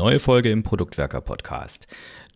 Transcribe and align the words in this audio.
Neue 0.00 0.18
Folge 0.18 0.50
im 0.50 0.62
Produktwerker 0.62 1.20
Podcast. 1.20 1.86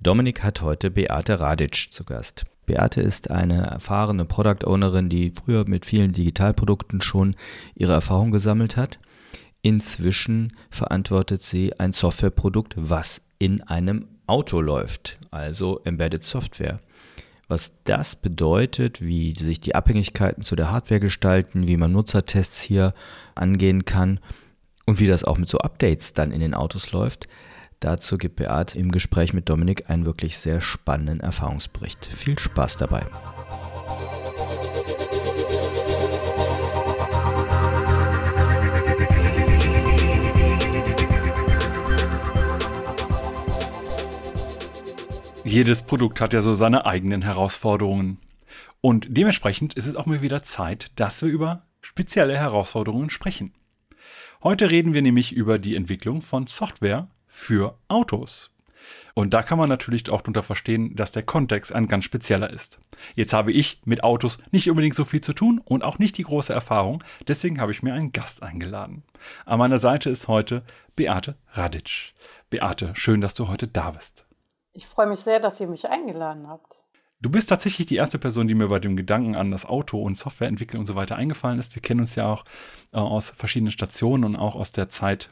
Dominik 0.03 0.43
hat 0.43 0.61
heute 0.61 0.91
Beate 0.91 1.41
Radic 1.41 1.87
zu 1.91 2.05
Gast. 2.05 2.45
Beate 2.67 3.01
ist 3.01 3.31
eine 3.31 3.63
erfahrene 3.63 4.27
Product 4.27 4.67
Ownerin, 4.67 5.09
die 5.09 5.33
früher 5.33 5.67
mit 5.67 5.87
vielen 5.87 6.13
Digitalprodukten 6.13 7.01
schon 7.01 7.35
ihre 7.75 7.95
Erfahrung 7.95 8.33
gesammelt 8.33 8.77
hat. 8.77 8.99
Inzwischen 9.63 10.55
verantwortet 10.69 11.43
sie 11.43 11.73
ein 11.81 11.95
Softwareprodukt, 11.95 12.75
was 12.77 13.23
in 13.39 13.63
einem 13.63 14.09
Auto 14.27 14.61
läuft, 14.61 15.19
also 15.31 15.81
Embedded 15.85 16.23
Software. 16.23 16.81
Was 17.49 17.73
das 17.85 18.15
bedeutet, 18.15 19.01
wie 19.01 19.35
sich 19.35 19.59
die 19.63 19.75
Abhängigkeiten 19.75 20.43
zu 20.43 20.55
der 20.55 20.71
Hardware 20.71 21.01
gestalten, 21.01 21.67
wie 21.67 21.79
man 21.79 21.93
Nutzertests 21.93 22.61
hier 22.61 22.93
angehen 23.35 23.87
kann 23.87 24.21
und 24.85 25.01
wie 25.01 25.07
das 25.07 25.25
auch 25.25 25.39
mit 25.39 25.49
so 25.49 25.57
Updates 25.61 26.13
dann 26.13 26.31
in 26.31 26.41
den 26.41 26.53
Autos 26.53 26.93
läuft, 26.93 27.27
dazu 27.85 28.17
gibt 28.17 28.37
Beat 28.37 28.75
im 28.75 28.91
Gespräch 28.91 29.35
mit 29.35 29.49
Dominik 29.49 29.91
einen 29.91 30.07
wirklich 30.07 30.39
sehr 30.39 30.61
spannenden 30.61 31.21
Erfahrungsbericht. 31.21 32.07
Viel 32.07 32.39
Spaß 32.39 32.79
dabei. 32.79 33.03
Jedes 45.45 45.83
Produkt 45.83 46.23
hat 46.23 46.33
ja 46.33 46.41
so 46.41 46.55
seine 46.55 46.87
eigenen 46.87 47.21
Herausforderungen. 47.21 48.19
Und 48.81 49.07
dementsprechend 49.11 49.75
ist 49.75 49.87
es 49.87 49.95
auch 49.95 50.07
mal 50.07 50.23
wieder 50.23 50.43
Zeit, 50.43 50.91
dass 50.97 51.23
wir 51.23 51.29
über 51.29 51.67
spezielle 51.83 52.37
Herausforderungen 52.37 53.11
sprechen. 53.11 53.53
Heute 54.43 54.71
reden 54.71 54.95
wir 54.95 55.03
nämlich 55.03 55.33
über 55.33 55.59
die 55.59 55.77
Entwicklung 55.77 56.23
von 56.23 56.47
Software 56.47 57.09
für 57.35 57.77
Autos. 57.89 58.53
Und 59.15 59.35
da 59.35 59.43
kann 59.43 59.59
man 59.59 59.69
natürlich 59.69 60.09
auch 60.09 60.23
darunter 60.23 60.45
verstehen, 60.45 60.95
dass 60.95 61.11
der 61.11 61.25
Kontext 61.25 61.73
ein 61.73 61.89
ganz 61.89 62.05
spezieller 62.05 62.49
ist. 62.49 62.79
Jetzt 63.17 63.33
habe 63.33 63.51
ich 63.51 63.81
mit 63.85 64.05
Autos 64.05 64.39
nicht 64.53 64.71
unbedingt 64.71 64.95
so 64.95 65.05
viel 65.05 65.21
zu 65.21 65.33
tun 65.33 65.61
und 65.65 65.83
auch 65.83 65.99
nicht 65.99 66.17
die 66.17 66.23
große 66.23 66.53
Erfahrung, 66.53 67.03
deswegen 67.27 67.61
habe 67.61 67.73
ich 67.73 67.83
mir 67.83 67.93
einen 67.93 68.13
Gast 68.13 68.43
eingeladen. 68.43 69.03
An 69.47 69.59
meiner 69.59 69.81
Seite 69.81 70.11
ist 70.11 70.29
heute 70.29 70.63
Beate 70.95 71.37
Radic. 71.53 72.15
Beate, 72.51 72.93
schön, 72.95 73.21
dass 73.21 73.35
du 73.35 73.49
heute 73.49 73.67
da 73.67 73.91
bist. 73.91 74.27
Ich 74.73 74.87
freue 74.87 75.09
mich 75.09 75.21
sehr, 75.21 75.41
dass 75.41 75.61
ihr 75.61 75.67
mich 75.67 75.89
eingeladen 75.89 76.47
habt. 76.47 76.77
Du 77.21 77.31
bist 77.31 77.49
tatsächlich 77.49 77.89
die 77.89 77.97
erste 77.97 78.19
Person, 78.19 78.47
die 78.47 78.55
mir 78.55 78.69
bei 78.69 78.79
dem 78.79 78.97
Gedanken 78.97 79.35
an 79.35 79.51
das 79.51 79.67
Auto 79.67 80.01
und 80.01 80.17
Softwareentwicklung 80.17 80.81
und 80.81 80.87
so 80.87 80.95
weiter 80.95 81.17
eingefallen 81.17 81.59
ist. 81.59 81.75
Wir 81.75 81.83
kennen 81.83 82.01
uns 82.01 82.15
ja 82.15 82.33
auch 82.33 82.45
äh, 82.93 82.99
aus 82.99 83.31
verschiedenen 83.31 83.73
Stationen 83.73 84.25
und 84.25 84.37
auch 84.37 84.55
aus 84.55 84.71
der 84.71 84.89
Zeit 84.89 85.31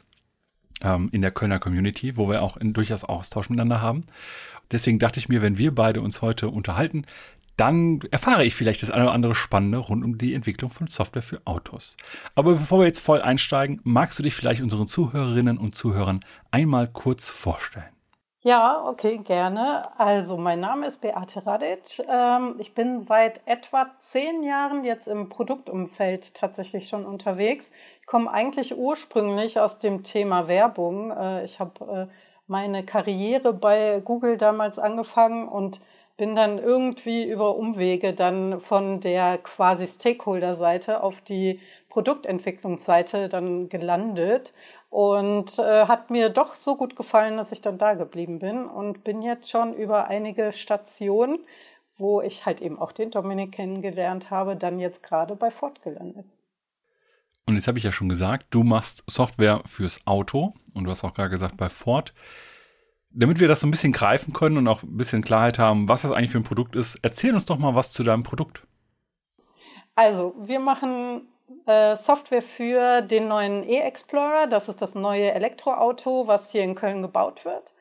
ähm, 0.81 1.09
in 1.11 1.21
der 1.21 1.31
Kölner 1.31 1.59
Community, 1.59 2.17
wo 2.17 2.29
wir 2.29 2.41
auch 2.41 2.57
in, 2.57 2.73
durchaus 2.73 3.03
Austausch 3.03 3.49
miteinander 3.49 3.81
haben. 3.81 4.05
Deswegen 4.71 4.99
dachte 4.99 5.19
ich 5.19 5.29
mir, 5.29 5.41
wenn 5.41 5.57
wir 5.57 5.73
beide 5.73 6.01
uns 6.01 6.21
heute 6.21 6.49
unterhalten, 6.49 7.05
dann 7.57 8.01
erfahre 8.09 8.45
ich 8.45 8.55
vielleicht 8.55 8.81
das 8.81 8.89
eine 8.89 9.03
oder 9.03 9.13
andere 9.13 9.35
Spannende 9.35 9.77
rund 9.77 10.03
um 10.03 10.17
die 10.17 10.33
Entwicklung 10.33 10.71
von 10.71 10.87
Software 10.87 11.21
für 11.21 11.41
Autos. 11.45 11.97
Aber 12.33 12.53
bevor 12.55 12.79
wir 12.79 12.87
jetzt 12.87 12.99
voll 12.99 13.21
einsteigen, 13.21 13.79
magst 13.83 14.17
du 14.17 14.23
dich 14.23 14.33
vielleicht 14.33 14.61
unseren 14.61 14.87
Zuhörerinnen 14.87 15.57
und 15.57 15.75
Zuhörern 15.75 16.19
einmal 16.49 16.87
kurz 16.87 17.29
vorstellen? 17.29 17.92
Ja, 18.45 18.85
okay, 18.89 19.19
gerne. 19.19 19.87
Also 19.97 20.35
mein 20.37 20.59
Name 20.59 20.87
ist 20.87 20.99
Beate 20.99 21.45
Radic. 21.45 22.01
Ähm, 22.09 22.55
ich 22.59 22.73
bin 22.73 22.99
seit 23.01 23.39
etwa 23.47 23.91
zehn 24.01 24.43
Jahren 24.43 24.83
jetzt 24.83 25.07
im 25.07 25.29
Produktumfeld 25.29 26.33
tatsächlich 26.35 26.89
schon 26.89 27.05
unterwegs. 27.05 27.71
Ich 28.01 28.05
komme 28.05 28.29
eigentlich 28.29 28.75
ursprünglich 28.77 29.59
aus 29.61 29.79
dem 29.79 30.03
Thema 30.03 30.49
Werbung. 30.49 31.11
Äh, 31.11 31.45
ich 31.45 31.59
habe 31.59 32.09
äh, 32.11 32.13
meine 32.47 32.83
Karriere 32.85 33.53
bei 33.53 34.01
Google 34.03 34.37
damals 34.37 34.77
angefangen 34.77 35.47
und 35.47 35.79
bin 36.17 36.35
dann 36.35 36.59
irgendwie 36.59 37.23
über 37.29 37.55
Umwege 37.55 38.13
dann 38.13 38.59
von 38.59 38.99
der 38.99 39.37
quasi 39.37 39.87
Stakeholder-Seite 39.87 41.01
auf 41.01 41.21
die 41.21 41.59
Produktentwicklungsseite 41.89 43.29
dann 43.29 43.69
gelandet 43.69 44.53
und 44.93 45.57
äh, 45.57 45.87
hat 45.87 46.11
mir 46.11 46.29
doch 46.29 46.53
so 46.53 46.75
gut 46.75 46.95
gefallen, 46.95 47.35
dass 47.35 47.51
ich 47.51 47.61
dann 47.61 47.79
da 47.79 47.95
geblieben 47.95 48.37
bin 48.37 48.67
und 48.67 49.03
bin 49.03 49.23
jetzt 49.23 49.49
schon 49.49 49.73
über 49.73 50.05
einige 50.05 50.51
Stationen, 50.51 51.39
wo 51.97 52.21
ich 52.21 52.45
halt 52.45 52.61
eben 52.61 52.77
auch 52.77 52.91
den 52.91 53.09
Dominik 53.09 53.53
kennengelernt 53.53 54.29
habe, 54.29 54.55
dann 54.55 54.77
jetzt 54.77 55.01
gerade 55.01 55.35
bei 55.35 55.49
Ford 55.49 55.81
gelandet. 55.81 56.27
Und 57.47 57.55
jetzt 57.55 57.67
habe 57.67 57.79
ich 57.79 57.83
ja 57.83 57.91
schon 57.91 58.07
gesagt, 58.07 58.45
du 58.51 58.61
machst 58.61 59.03
Software 59.07 59.63
fürs 59.65 60.05
Auto 60.05 60.53
und 60.75 60.83
du 60.83 60.91
hast 60.91 61.03
auch 61.03 61.15
gerade 61.15 61.31
gesagt 61.31 61.57
bei 61.57 61.69
Ford. 61.69 62.13
Damit 63.09 63.39
wir 63.39 63.47
das 63.47 63.61
so 63.61 63.67
ein 63.67 63.71
bisschen 63.71 63.93
greifen 63.93 64.31
können 64.31 64.57
und 64.57 64.67
auch 64.67 64.83
ein 64.83 64.95
bisschen 64.95 65.23
Klarheit 65.23 65.57
haben, 65.57 65.89
was 65.89 66.03
das 66.03 66.11
eigentlich 66.11 66.31
für 66.31 66.37
ein 66.37 66.43
Produkt 66.43 66.75
ist, 66.75 66.99
erzähl 67.01 67.33
uns 67.33 67.47
doch 67.47 67.57
mal 67.57 67.73
was 67.73 67.91
zu 67.91 68.03
deinem 68.03 68.21
Produkt. 68.21 68.67
Also, 69.95 70.35
wir 70.37 70.59
machen 70.59 71.32
äh, 71.65 71.95
Software 71.95 72.41
für 72.41 73.01
den 73.01 73.27
neuen 73.27 73.63
E-Explorer. 73.67 74.47
Das 74.47 74.69
ist 74.69 74.81
das 74.81 74.95
neue 74.95 75.31
Elektroauto, 75.31 76.27
was 76.27 76.51
hier 76.51 76.63
in 76.63 76.75
Köln 76.75 77.01
gebaut 77.01 77.45
wird. 77.45 77.73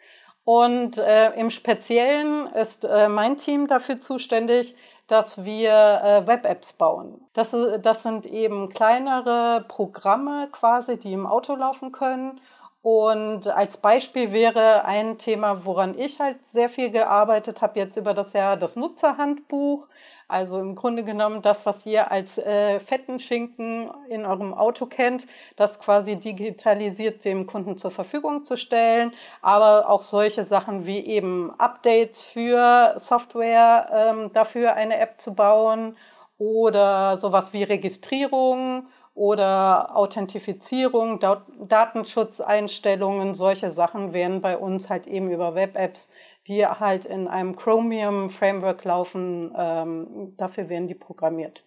Und 0.44 0.98
äh, 0.98 1.32
im 1.34 1.50
Speziellen 1.50 2.46
ist 2.54 2.84
äh, 2.84 3.08
mein 3.08 3.36
Team 3.36 3.68
dafür 3.68 4.00
zuständig, 4.00 4.74
dass 5.06 5.44
wir 5.44 5.70
äh, 5.70 6.26
Web-Apps 6.26 6.72
bauen. 6.72 7.20
Das, 7.32 7.54
das 7.80 8.02
sind 8.02 8.26
eben 8.26 8.70
kleinere 8.70 9.64
Programme 9.68 10.48
quasi, 10.50 10.98
die 10.98 11.12
im 11.12 11.26
Auto 11.26 11.54
laufen 11.54 11.92
können. 11.92 12.40
Und 12.82 13.46
als 13.46 13.76
Beispiel 13.76 14.32
wäre 14.32 14.84
ein 14.84 15.16
Thema, 15.16 15.64
woran 15.64 15.96
ich 15.96 16.18
halt 16.18 16.44
sehr 16.44 16.68
viel 16.68 16.90
gearbeitet 16.90 17.62
habe, 17.62 17.78
jetzt 17.78 17.96
über 17.96 18.12
das 18.12 18.32
Jahr 18.32 18.56
das 18.56 18.74
Nutzerhandbuch. 18.74 19.88
Also 20.26 20.58
im 20.58 20.74
Grunde 20.74 21.04
genommen 21.04 21.42
das, 21.42 21.64
was 21.64 21.86
ihr 21.86 22.10
als 22.10 22.38
äh, 22.38 22.80
fetten 22.80 23.20
Schinken 23.20 23.88
in 24.08 24.26
eurem 24.26 24.52
Auto 24.52 24.86
kennt, 24.86 25.28
das 25.54 25.78
quasi 25.78 26.16
digitalisiert 26.16 27.24
dem 27.24 27.46
Kunden 27.46 27.78
zur 27.78 27.92
Verfügung 27.92 28.44
zu 28.44 28.56
stellen. 28.56 29.12
Aber 29.42 29.88
auch 29.88 30.02
solche 30.02 30.44
Sachen 30.44 30.84
wie 30.84 31.06
eben 31.06 31.52
Updates 31.58 32.22
für 32.22 32.94
Software, 32.96 33.90
ähm, 33.92 34.32
dafür 34.32 34.74
eine 34.74 34.98
App 34.98 35.20
zu 35.20 35.34
bauen 35.34 35.96
oder 36.36 37.16
sowas 37.18 37.52
wie 37.52 37.62
Registrierung 37.62 38.88
oder 39.14 39.94
Authentifizierung, 39.94 41.20
Datenschutzeinstellungen, 41.20 43.34
solche 43.34 43.70
Sachen 43.70 44.12
werden 44.12 44.40
bei 44.40 44.56
uns 44.56 44.88
halt 44.88 45.06
eben 45.06 45.30
über 45.30 45.54
Web-Apps, 45.54 46.10
die 46.48 46.66
halt 46.66 47.04
in 47.04 47.28
einem 47.28 47.56
Chromium-Framework 47.56 48.84
laufen, 48.84 49.52
ähm, 49.56 50.34
dafür 50.36 50.68
werden 50.68 50.88
die 50.88 50.94
programmiert. 50.94 51.62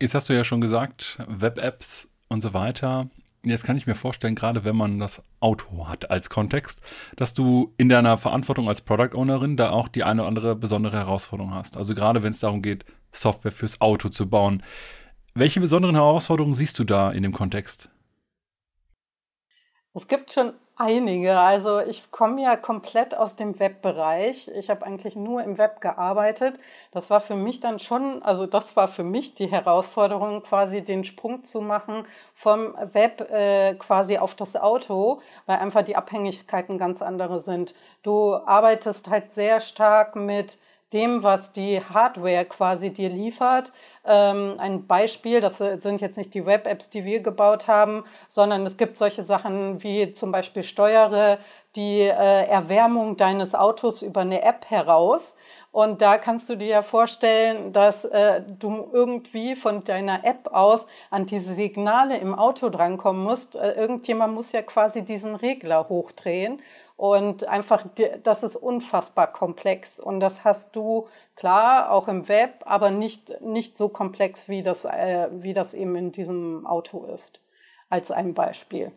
Jetzt 0.00 0.14
hast 0.14 0.28
du 0.28 0.34
ja 0.34 0.44
schon 0.44 0.60
gesagt, 0.60 1.18
Web-Apps 1.26 2.10
und 2.28 2.40
so 2.40 2.52
weiter. 2.52 3.08
Jetzt 3.42 3.64
kann 3.64 3.76
ich 3.76 3.86
mir 3.86 3.94
vorstellen, 3.94 4.34
gerade 4.34 4.64
wenn 4.64 4.76
man 4.76 4.98
das 4.98 5.22
Auto 5.40 5.88
hat 5.88 6.10
als 6.10 6.28
Kontext, 6.28 6.82
dass 7.16 7.34
du 7.34 7.72
in 7.78 7.88
deiner 7.88 8.18
Verantwortung 8.18 8.68
als 8.68 8.80
Product 8.80 9.16
Ownerin 9.16 9.56
da 9.56 9.70
auch 9.70 9.88
die 9.88 10.04
eine 10.04 10.22
oder 10.22 10.28
andere 10.28 10.56
besondere 10.56 10.98
Herausforderung 10.98 11.54
hast. 11.54 11.76
Also 11.76 11.94
gerade 11.94 12.22
wenn 12.22 12.30
es 12.30 12.40
darum 12.40 12.62
geht, 12.62 12.84
Software 13.10 13.52
fürs 13.52 13.80
Auto 13.80 14.08
zu 14.08 14.28
bauen. 14.28 14.62
Welche 15.38 15.60
besonderen 15.60 15.94
Herausforderungen 15.94 16.54
siehst 16.54 16.80
du 16.80 16.84
da 16.84 17.12
in 17.12 17.22
dem 17.22 17.32
Kontext? 17.32 17.90
Es 19.94 20.08
gibt 20.08 20.32
schon 20.32 20.52
einige. 20.74 21.38
Also 21.38 21.78
ich 21.78 22.10
komme 22.10 22.42
ja 22.42 22.56
komplett 22.56 23.14
aus 23.14 23.36
dem 23.36 23.60
Webbereich. 23.60 24.50
Ich 24.56 24.68
habe 24.68 24.84
eigentlich 24.84 25.14
nur 25.14 25.44
im 25.44 25.56
Web 25.56 25.80
gearbeitet. 25.80 26.58
Das 26.90 27.08
war 27.10 27.20
für 27.20 27.36
mich 27.36 27.60
dann 27.60 27.78
schon, 27.78 28.20
also 28.24 28.46
das 28.46 28.74
war 28.74 28.88
für 28.88 29.04
mich 29.04 29.34
die 29.34 29.46
Herausforderung, 29.46 30.42
quasi 30.42 30.82
den 30.82 31.04
Sprung 31.04 31.44
zu 31.44 31.60
machen 31.60 32.04
vom 32.34 32.74
Web 32.92 33.30
äh, 33.30 33.76
quasi 33.76 34.18
auf 34.18 34.34
das 34.34 34.56
Auto, 34.56 35.20
weil 35.46 35.58
einfach 35.58 35.84
die 35.84 35.94
Abhängigkeiten 35.94 36.78
ganz 36.78 37.00
andere 37.00 37.38
sind. 37.38 37.76
Du 38.02 38.34
arbeitest 38.34 39.08
halt 39.08 39.32
sehr 39.32 39.60
stark 39.60 40.16
mit 40.16 40.58
dem, 40.92 41.22
was 41.22 41.52
die 41.52 41.80
Hardware 41.82 42.44
quasi 42.44 42.90
dir 42.90 43.10
liefert. 43.10 43.72
Ähm, 44.04 44.54
ein 44.58 44.86
Beispiel, 44.86 45.40
das 45.40 45.58
sind 45.58 46.00
jetzt 46.00 46.16
nicht 46.16 46.32
die 46.34 46.46
Web-Apps, 46.46 46.90
die 46.90 47.04
wir 47.04 47.20
gebaut 47.20 47.68
haben, 47.68 48.04
sondern 48.28 48.64
es 48.66 48.76
gibt 48.76 48.98
solche 48.98 49.22
Sachen 49.22 49.82
wie 49.82 50.14
zum 50.14 50.32
Beispiel 50.32 50.62
steuere 50.62 51.38
die 51.76 52.00
äh, 52.00 52.46
Erwärmung 52.46 53.16
deines 53.16 53.54
Autos 53.54 54.02
über 54.02 54.22
eine 54.22 54.42
App 54.42 54.66
heraus. 54.68 55.36
Und 55.70 56.00
da 56.00 56.16
kannst 56.16 56.48
du 56.48 56.56
dir 56.56 56.66
ja 56.66 56.82
vorstellen, 56.82 57.72
dass 57.72 58.04
äh, 58.06 58.42
du 58.42 58.88
irgendwie 58.90 59.54
von 59.54 59.84
deiner 59.84 60.24
App 60.24 60.48
aus 60.52 60.86
an 61.10 61.26
diese 61.26 61.54
Signale 61.54 62.16
im 62.16 62.34
Auto 62.34 62.70
drankommen 62.70 63.22
musst. 63.22 63.54
Äh, 63.54 63.72
irgendjemand 63.72 64.34
muss 64.34 64.52
ja 64.52 64.62
quasi 64.62 65.02
diesen 65.02 65.34
Regler 65.34 65.88
hochdrehen. 65.88 66.62
Und 66.98 67.46
einfach, 67.46 67.86
das 68.24 68.42
ist 68.42 68.56
unfassbar 68.56 69.32
komplex. 69.32 69.98
Und 69.98 70.20
das 70.20 70.44
hast 70.44 70.76
du 70.76 71.08
klar 71.36 71.90
auch 71.92 72.08
im 72.08 72.28
Web, 72.28 72.64
aber 72.66 72.90
nicht, 72.90 73.40
nicht 73.40 73.76
so 73.76 73.88
komplex, 73.88 74.48
wie 74.48 74.62
das, 74.62 74.84
äh, 74.84 75.28
wie 75.30 75.52
das 75.54 75.72
eben 75.72 75.96
in 75.96 76.12
diesem 76.12 76.66
Auto 76.66 77.06
ist. 77.06 77.40
Als 77.88 78.10
ein 78.10 78.34
Beispiel. 78.34 78.92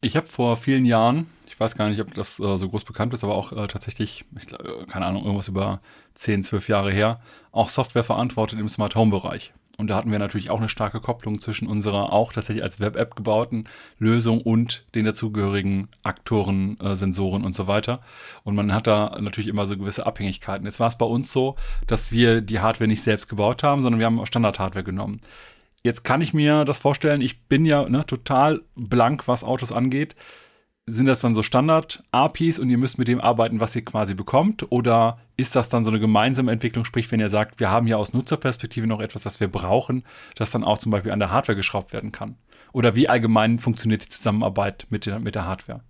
Ich 0.00 0.16
habe 0.16 0.26
vor 0.26 0.56
vielen 0.56 0.86
Jahren, 0.86 1.30
weiß 1.60 1.76
gar 1.76 1.90
nicht, 1.90 2.00
ob 2.00 2.14
das 2.14 2.40
äh, 2.40 2.56
so 2.56 2.68
groß 2.68 2.84
bekannt 2.84 3.12
ist, 3.12 3.22
aber 3.22 3.34
auch 3.34 3.52
äh, 3.52 3.66
tatsächlich, 3.66 4.24
ich, 4.36 4.46
keine 4.88 5.06
Ahnung, 5.06 5.24
irgendwas 5.24 5.48
über 5.48 5.80
10, 6.14 6.42
12 6.42 6.68
Jahre 6.68 6.90
her, 6.90 7.20
auch 7.52 7.68
Software 7.68 8.02
verantwortet 8.02 8.58
im 8.58 8.68
Smart 8.68 8.94
Home 8.94 9.10
Bereich. 9.10 9.52
Und 9.80 9.88
da 9.88 9.96
hatten 9.96 10.12
wir 10.12 10.18
natürlich 10.18 10.50
auch 10.50 10.58
eine 10.58 10.68
starke 10.68 11.00
Kopplung 11.00 11.40
zwischen 11.40 11.66
unserer 11.66 12.12
auch 12.12 12.32
tatsächlich 12.32 12.62
als 12.62 12.80
Web-App 12.80 13.16
gebauten 13.16 13.64
Lösung 13.98 14.42
und 14.42 14.84
den 14.94 15.06
dazugehörigen 15.06 15.88
Aktoren, 16.02 16.78
äh, 16.80 16.94
Sensoren 16.94 17.44
und 17.44 17.54
so 17.54 17.66
weiter. 17.66 18.00
Und 18.44 18.54
man 18.54 18.72
hat 18.74 18.86
da 18.86 19.18
natürlich 19.20 19.48
immer 19.48 19.66
so 19.66 19.76
gewisse 19.76 20.06
Abhängigkeiten. 20.06 20.66
Jetzt 20.66 20.80
war 20.80 20.88
es 20.88 20.98
bei 20.98 21.06
uns 21.06 21.32
so, 21.32 21.56
dass 21.86 22.12
wir 22.12 22.42
die 22.42 22.60
Hardware 22.60 22.88
nicht 22.88 23.02
selbst 23.02 23.28
gebaut 23.28 23.62
haben, 23.62 23.82
sondern 23.82 23.98
wir 23.98 24.06
haben 24.06 24.24
Standard-Hardware 24.24 24.84
genommen. 24.84 25.20
Jetzt 25.82 26.04
kann 26.04 26.20
ich 26.20 26.34
mir 26.34 26.66
das 26.66 26.78
vorstellen, 26.78 27.22
ich 27.22 27.44
bin 27.44 27.64
ja 27.64 27.88
ne, 27.88 28.04
total 28.06 28.60
blank, 28.76 29.26
was 29.28 29.42
Autos 29.42 29.72
angeht 29.72 30.14
sind 30.90 31.06
das 31.06 31.20
dann 31.20 31.34
so 31.34 31.42
Standard-APIs 31.42 32.58
und 32.58 32.70
ihr 32.70 32.78
müsst 32.78 32.98
mit 32.98 33.08
dem 33.08 33.20
arbeiten, 33.20 33.60
was 33.60 33.74
ihr 33.76 33.84
quasi 33.84 34.14
bekommt? 34.14 34.70
Oder 34.70 35.18
ist 35.36 35.56
das 35.56 35.68
dann 35.68 35.84
so 35.84 35.90
eine 35.90 36.00
gemeinsame 36.00 36.52
Entwicklung? 36.52 36.84
Sprich, 36.84 37.10
wenn 37.12 37.20
ihr 37.20 37.30
sagt, 37.30 37.60
wir 37.60 37.70
haben 37.70 37.86
ja 37.86 37.96
aus 37.96 38.12
Nutzerperspektive 38.12 38.86
noch 38.86 39.00
etwas, 39.00 39.22
das 39.22 39.40
wir 39.40 39.48
brauchen, 39.48 40.04
das 40.36 40.50
dann 40.50 40.64
auch 40.64 40.78
zum 40.78 40.92
Beispiel 40.92 41.12
an 41.12 41.20
der 41.20 41.30
Hardware 41.30 41.56
geschraubt 41.56 41.92
werden 41.92 42.12
kann? 42.12 42.36
Oder 42.72 42.94
wie 42.94 43.08
allgemein 43.08 43.58
funktioniert 43.58 44.04
die 44.04 44.08
Zusammenarbeit 44.08 44.86
mit 44.90 45.06
der, 45.06 45.18
mit 45.18 45.34
der 45.34 45.46
Hardware? 45.46 45.80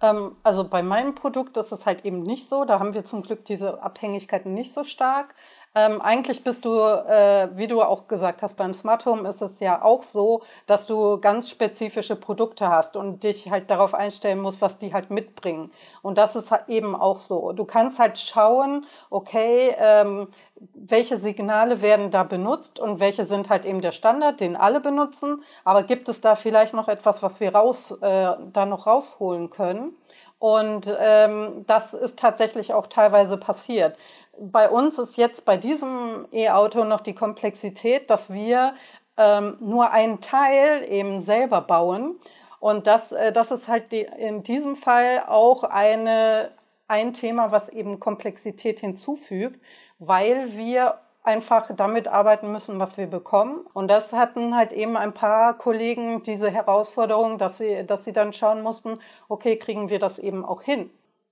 Ähm, 0.00 0.36
also 0.42 0.68
bei 0.68 0.82
meinem 0.82 1.14
Produkt 1.14 1.56
ist 1.56 1.72
es 1.72 1.86
halt 1.86 2.04
eben 2.04 2.22
nicht 2.22 2.48
so. 2.48 2.64
Da 2.64 2.78
haben 2.78 2.94
wir 2.94 3.04
zum 3.04 3.22
Glück 3.22 3.44
diese 3.44 3.82
Abhängigkeiten 3.82 4.52
nicht 4.52 4.72
so 4.72 4.84
stark. 4.84 5.34
Ähm, 5.78 6.00
eigentlich 6.00 6.42
bist 6.42 6.64
du, 6.64 6.80
äh, 6.80 7.50
wie 7.52 7.66
du 7.66 7.82
auch 7.82 8.08
gesagt 8.08 8.42
hast, 8.42 8.54
beim 8.56 8.72
Smart 8.72 9.04
Home 9.04 9.28
ist 9.28 9.42
es 9.42 9.60
ja 9.60 9.82
auch 9.82 10.02
so, 10.04 10.42
dass 10.66 10.86
du 10.86 11.20
ganz 11.20 11.50
spezifische 11.50 12.16
Produkte 12.16 12.70
hast 12.70 12.96
und 12.96 13.22
dich 13.24 13.50
halt 13.50 13.70
darauf 13.70 13.92
einstellen 13.92 14.38
musst, 14.38 14.62
was 14.62 14.78
die 14.78 14.94
halt 14.94 15.10
mitbringen. 15.10 15.70
Und 16.00 16.16
das 16.16 16.34
ist 16.34 16.50
halt 16.50 16.70
eben 16.70 16.96
auch 16.96 17.18
so. 17.18 17.52
Du 17.52 17.66
kannst 17.66 17.98
halt 17.98 18.16
schauen, 18.16 18.86
okay, 19.10 19.74
ähm, 19.78 20.28
welche 20.72 21.18
Signale 21.18 21.82
werden 21.82 22.10
da 22.10 22.22
benutzt 22.22 22.80
und 22.80 22.98
welche 22.98 23.26
sind 23.26 23.50
halt 23.50 23.66
eben 23.66 23.82
der 23.82 23.92
Standard, 23.92 24.40
den 24.40 24.56
alle 24.56 24.80
benutzen. 24.80 25.42
Aber 25.64 25.82
gibt 25.82 26.08
es 26.08 26.22
da 26.22 26.36
vielleicht 26.36 26.72
noch 26.72 26.88
etwas, 26.88 27.22
was 27.22 27.38
wir 27.40 27.54
raus, 27.54 27.90
äh, 28.00 28.32
da 28.50 28.64
noch 28.64 28.86
rausholen 28.86 29.50
können? 29.50 29.94
Und 30.38 30.94
ähm, 31.00 31.64
das 31.66 31.94
ist 31.94 32.18
tatsächlich 32.18 32.74
auch 32.74 32.86
teilweise 32.86 33.38
passiert 33.38 33.96
bei 34.38 34.68
uns 34.68 34.98
ist 34.98 35.16
jetzt 35.16 35.44
bei 35.44 35.56
diesem 35.56 36.26
E-Auto 36.32 36.84
noch 36.84 37.00
die 37.00 37.14
Komplexität, 37.14 38.10
dass 38.10 38.32
wir 38.32 38.74
ähm, 39.16 39.56
nur 39.60 39.90
einen 39.90 40.20
Teil 40.20 40.84
eben 40.90 41.20
selber 41.20 41.60
bauen. 41.60 42.16
Und 42.60 42.86
das, 42.86 43.12
äh, 43.12 43.32
das 43.32 43.50
ist 43.50 43.68
halt 43.68 43.92
die, 43.92 44.02
in 44.02 44.42
diesem 44.42 44.76
Fall 44.76 45.24
auch 45.26 45.64
eine, 45.64 46.50
ein 46.88 47.12
Thema, 47.12 47.52
was 47.52 47.68
eben 47.68 48.00
Komplexität 48.00 48.80
hinzufügt, 48.80 49.60
weil 49.98 50.56
wir 50.56 50.98
einfach 51.22 51.70
damit 51.76 52.06
arbeiten 52.06 52.52
müssen, 52.52 52.78
was 52.78 52.96
wir 52.98 53.08
bekommen. 53.08 53.66
Und 53.72 53.88
das 53.88 54.12
hatten 54.12 54.54
halt 54.54 54.72
eben 54.72 54.96
ein 54.96 55.12
paar 55.12 55.58
Kollegen 55.58 56.22
diese 56.22 56.50
Herausforderung, 56.50 57.36
dass 57.38 57.58
sie, 57.58 57.84
dass 57.84 58.04
sie 58.04 58.12
dann 58.12 58.32
schauen 58.32 58.62
mussten, 58.62 58.98
okay, 59.28 59.56
kriegen 59.56 59.90
wir 59.90 59.98
das 59.98 60.18
eben 60.20 60.44
auch 60.44 60.62
hin? 60.62 60.90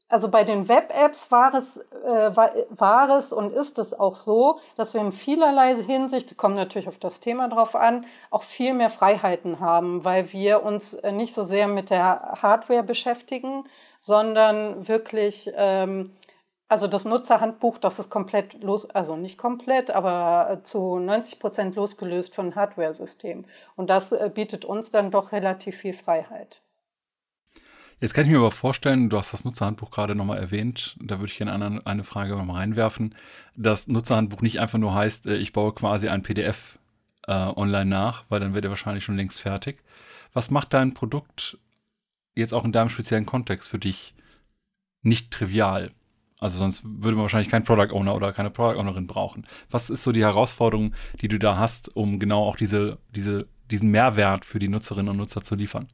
Also 0.08 0.28
bei 0.28 0.44
den 0.44 0.68
Web-Apps 0.68 1.30
war 1.32 1.54
es, 1.54 1.76
äh, 1.76 2.36
war, 2.36 2.52
war 2.70 3.10
es 3.16 3.32
und 3.32 3.52
ist 3.52 3.78
es 3.78 3.94
auch 3.94 4.14
so, 4.14 4.60
dass 4.76 4.94
wir 4.94 5.00
in 5.00 5.12
vielerlei 5.12 5.74
Hinsicht, 5.82 6.36
kommt 6.36 6.56
natürlich 6.56 6.88
auf 6.88 6.98
das 6.98 7.20
Thema 7.20 7.48
drauf 7.48 7.74
an, 7.74 8.06
auch 8.30 8.42
viel 8.42 8.74
mehr 8.74 8.90
Freiheiten 8.90 9.60
haben, 9.60 10.04
weil 10.04 10.32
wir 10.32 10.62
uns 10.62 10.94
äh, 10.94 11.10
nicht 11.10 11.34
so 11.34 11.42
sehr 11.42 11.68
mit 11.68 11.90
der 11.90 12.38
Hardware 12.42 12.82
beschäftigen, 12.82 13.64
sondern 13.98 14.86
wirklich, 14.86 15.50
ähm, 15.56 16.14
also 16.68 16.86
das 16.86 17.06
Nutzerhandbuch, 17.06 17.78
das 17.78 17.98
ist 17.98 18.10
komplett 18.10 18.62
los, 18.62 18.88
also 18.90 19.16
nicht 19.16 19.38
komplett, 19.38 19.90
aber 19.90 20.60
zu 20.64 20.98
90 20.98 21.38
Prozent 21.40 21.76
losgelöst 21.76 22.34
von 22.34 22.54
Hardware-System. 22.54 23.46
Und 23.76 23.90
das 23.90 24.12
äh, 24.12 24.30
bietet 24.32 24.64
uns 24.66 24.90
dann 24.90 25.10
doch 25.10 25.32
relativ 25.32 25.76
viel 25.78 25.94
Freiheit. 25.94 26.63
Jetzt 28.00 28.14
kann 28.14 28.24
ich 28.24 28.30
mir 28.30 28.38
aber 28.38 28.50
vorstellen, 28.50 29.08
du 29.08 29.16
hast 29.16 29.32
das 29.32 29.44
Nutzerhandbuch 29.44 29.90
gerade 29.90 30.14
nochmal 30.14 30.38
erwähnt, 30.38 30.96
da 31.00 31.18
würde 31.18 31.30
ich 31.30 31.38
gerne 31.38 31.52
eine, 31.52 31.86
eine 31.86 32.04
Frage 32.04 32.36
nochmal 32.36 32.56
reinwerfen. 32.56 33.14
Das 33.56 33.88
Nutzerhandbuch 33.88 34.42
nicht 34.42 34.60
einfach 34.60 34.78
nur 34.78 34.94
heißt, 34.94 35.26
äh, 35.26 35.36
ich 35.36 35.52
baue 35.52 35.72
quasi 35.72 36.08
ein 36.08 36.22
PDF 36.22 36.78
äh, 37.26 37.32
online 37.32 37.86
nach, 37.86 38.24
weil 38.28 38.40
dann 38.40 38.54
wird 38.54 38.64
er 38.64 38.70
wahrscheinlich 38.70 39.04
schon 39.04 39.16
längst 39.16 39.40
fertig. 39.40 39.82
Was 40.32 40.50
macht 40.50 40.74
dein 40.74 40.94
Produkt 40.94 41.58
jetzt 42.34 42.52
auch 42.52 42.64
in 42.64 42.72
deinem 42.72 42.88
speziellen 42.88 43.26
Kontext 43.26 43.68
für 43.68 43.78
dich 43.78 44.14
nicht 45.02 45.30
trivial? 45.30 45.92
Also 46.40 46.58
sonst 46.58 46.82
würde 46.84 47.16
man 47.16 47.22
wahrscheinlich 47.22 47.50
keinen 47.50 47.64
Product 47.64 47.94
Owner 47.94 48.14
oder 48.14 48.32
keine 48.32 48.50
Product 48.50 48.78
Ownerin 48.78 49.06
brauchen. 49.06 49.44
Was 49.70 49.88
ist 49.88 50.02
so 50.02 50.12
die 50.12 50.24
Herausforderung, 50.24 50.92
die 51.22 51.28
du 51.28 51.38
da 51.38 51.56
hast, 51.56 51.96
um 51.96 52.18
genau 52.18 52.44
auch 52.44 52.56
diese, 52.56 52.98
diese, 53.14 53.46
diesen 53.70 53.90
Mehrwert 53.90 54.44
für 54.44 54.58
die 54.58 54.68
Nutzerinnen 54.68 55.10
und 55.10 55.16
Nutzer 55.16 55.42
zu 55.42 55.54
liefern? 55.54 55.88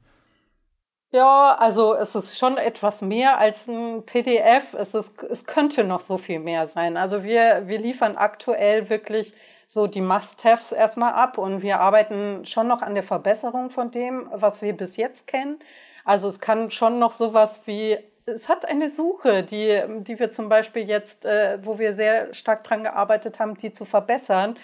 Ja, 1.13 1.57
also 1.57 1.95
es 1.97 2.15
ist 2.15 2.39
schon 2.39 2.57
etwas 2.57 3.03
mehr 3.03 3.39
als 3.39 3.67
ein 3.67 4.05
PDF. 4.07 4.75
Es, 4.75 4.95
ist, 4.95 5.21
es 5.25 5.45
könnte 5.45 5.83
noch 5.83 6.01
so 6.01 6.19
viel 6.19 6.39
mehr 6.39 6.69
sein. 6.69 6.97
Also 6.97 7.25
wir, 7.25 7.63
wir 7.67 7.79
liefern 7.81 8.17
aktuell 8.17 8.89
wirklich 8.89 9.35
so 9.67 9.89
die 9.89 10.01
Must-Haves 10.01 10.71
erstmal 10.73 11.13
ab 11.15 11.37
und 11.39 11.63
wir 11.63 11.81
arbeiten 11.81 12.45
schon 12.45 12.69
noch 12.69 12.83
an 12.83 12.95
der 12.95 13.03
Verbesserung 13.03 13.71
von 13.71 13.91
dem, 13.91 14.29
was 14.33 14.63
wir 14.63 14.73
bis 14.77 14.97
jetzt 14.97 15.27
kennen. 15.27 15.59
Also 16.05 16.29
es 16.29 16.39
kann 16.41 16.71
schon 16.71 17.01
noch 17.01 17.13
sowas 17.13 17.63
wie, 17.67 17.99
es 18.27 18.49
hat 18.49 18.65
eine 18.67 18.89
Suche, 18.89 19.43
die, 19.43 19.83
die 20.03 20.19
wir 20.19 20.31
zum 20.31 20.49
Beispiel 20.49 20.89
jetzt, 20.89 21.27
äh, 21.27 21.59
wo 21.63 21.79
wir 21.81 21.95
sehr 21.95 22.33
stark 22.35 22.63
dran 22.65 22.85
gearbeitet 22.85 23.41
haben, 23.41 23.55
die 23.55 23.73
zu 23.73 23.85
verbessern 23.85 24.57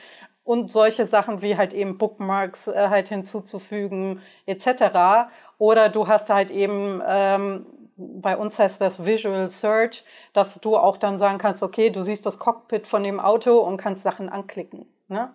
und 0.46 0.70
solche 0.70 1.06
Sachen 1.06 1.42
wie 1.42 1.56
halt 1.56 1.74
eben 1.74 1.98
Bookmarks 1.98 2.68
äh, 2.68 2.88
halt 2.88 3.08
hinzuzufügen 3.08 4.22
etc. 4.46 5.28
Oder 5.58 5.88
du 5.88 6.08
hast 6.08 6.30
halt 6.30 6.50
eben, 6.50 7.02
ähm, 7.06 7.66
bei 7.96 8.36
uns 8.36 8.58
heißt 8.58 8.80
das 8.80 9.04
Visual 9.06 9.48
Search, 9.48 10.04
dass 10.32 10.60
du 10.60 10.76
auch 10.76 10.98
dann 10.98 11.18
sagen 11.18 11.38
kannst, 11.38 11.62
okay, 11.62 11.90
du 11.90 12.02
siehst 12.02 12.26
das 12.26 12.38
Cockpit 12.38 12.86
von 12.86 13.02
dem 13.02 13.20
Auto 13.20 13.58
und 13.60 13.78
kannst 13.78 14.02
Sachen 14.02 14.28
anklicken. 14.28 14.86
Ne? 15.08 15.32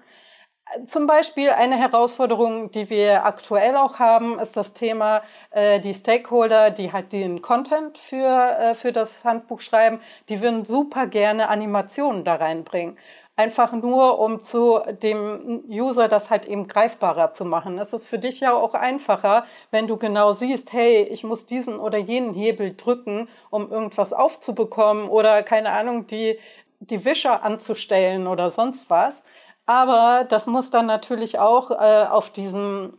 Zum 0.86 1.06
Beispiel 1.06 1.50
eine 1.50 1.76
Herausforderung, 1.76 2.72
die 2.72 2.90
wir 2.90 3.26
aktuell 3.26 3.76
auch 3.76 4.00
haben, 4.00 4.40
ist 4.40 4.56
das 4.56 4.74
Thema, 4.74 5.22
äh, 5.50 5.82
die 5.82 5.94
Stakeholder, 5.94 6.72
die 6.72 6.94
halt 6.94 7.12
den 7.12 7.42
Content 7.42 7.98
für, 7.98 8.58
äh, 8.58 8.76
für 8.76 8.94
das 8.94 9.26
Handbuch 9.26 9.60
schreiben, 9.60 10.00
die 10.30 10.42
würden 10.42 10.64
super 10.64 11.08
gerne 11.08 11.50
Animationen 11.50 12.24
da 12.24 12.36
reinbringen 12.36 12.98
einfach 13.42 13.72
nur, 13.72 14.20
um 14.20 14.44
zu 14.44 14.80
dem 15.02 15.64
User 15.68 16.08
das 16.08 16.30
halt 16.30 16.46
eben 16.46 16.68
greifbarer 16.68 17.34
zu 17.34 17.44
machen. 17.44 17.80
Es 17.80 17.92
ist 17.92 18.06
für 18.06 18.20
dich 18.20 18.40
ja 18.40 18.54
auch 18.54 18.76
einfacher, 18.76 19.46
wenn 19.72 19.88
du 19.88 19.98
genau 19.98 20.32
siehst, 20.32 20.72
hey, 20.74 21.02
ich 21.04 21.24
muss 21.24 21.48
diesen 21.48 21.80
oder 21.80 21.98
jenen 21.98 22.36
Hebel 22.36 22.76
drücken, 22.76 23.28
um 23.50 23.72
irgendwas 23.72 24.14
aufzubekommen 24.14 25.10
oder 25.10 25.42
keine 25.42 25.72
Ahnung, 25.72 26.06
die, 26.06 26.38
die 26.80 27.04
Wischer 27.04 27.44
anzustellen 27.44 28.28
oder 28.28 28.52
sonst 28.52 28.92
was. 28.92 29.24
Aber 29.66 30.24
das 30.30 30.46
muss 30.46 30.70
dann 30.70 30.86
natürlich 30.86 31.40
auch 31.40 31.72
äh, 31.72 32.06
auf 32.06 32.30
diesem 32.30 32.94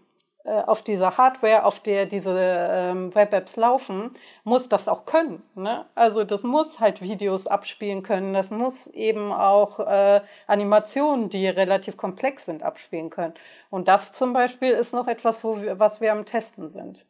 auf 0.50 0.82
dieser 0.82 1.16
Hardware, 1.16 1.64
auf 1.64 1.80
der 1.80 2.06
diese 2.06 2.36
ähm, 2.38 3.14
Web-Apps 3.14 3.56
laufen, 3.56 4.10
muss 4.44 4.68
das 4.68 4.88
auch 4.88 5.04
können. 5.04 5.42
Ne? 5.54 5.86
Also 5.94 6.24
das 6.24 6.42
muss 6.42 6.80
halt 6.80 7.00
Videos 7.00 7.46
abspielen 7.46 8.02
können, 8.02 8.32
das 8.32 8.50
muss 8.50 8.88
eben 8.88 9.32
auch 9.32 9.78
äh, 9.80 10.20
Animationen, 10.46 11.28
die 11.28 11.46
relativ 11.46 11.96
komplex 11.96 12.46
sind, 12.46 12.62
abspielen 12.62 13.10
können. 13.10 13.34
Und 13.70 13.88
das 13.88 14.12
zum 14.12 14.32
Beispiel 14.32 14.72
ist 14.72 14.92
noch 14.92 15.06
etwas, 15.06 15.44
wo 15.44 15.62
wir, 15.62 15.78
was 15.78 16.00
wir 16.00 16.12
am 16.12 16.24
Testen 16.24 16.70
sind. 16.70 17.06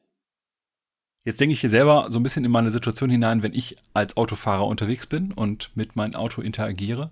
Jetzt 1.24 1.40
denke 1.40 1.52
ich 1.52 1.60
hier 1.60 1.70
selber 1.70 2.06
so 2.08 2.18
ein 2.18 2.22
bisschen 2.24 2.44
in 2.44 2.50
meine 2.50 2.72
Situation 2.72 3.08
hinein, 3.08 3.42
wenn 3.42 3.54
ich 3.54 3.76
als 3.94 4.16
Autofahrer 4.16 4.66
unterwegs 4.66 5.06
bin 5.06 5.32
und 5.32 5.70
mit 5.76 5.94
meinem 5.94 6.16
Auto 6.16 6.42
interagiere 6.42 7.10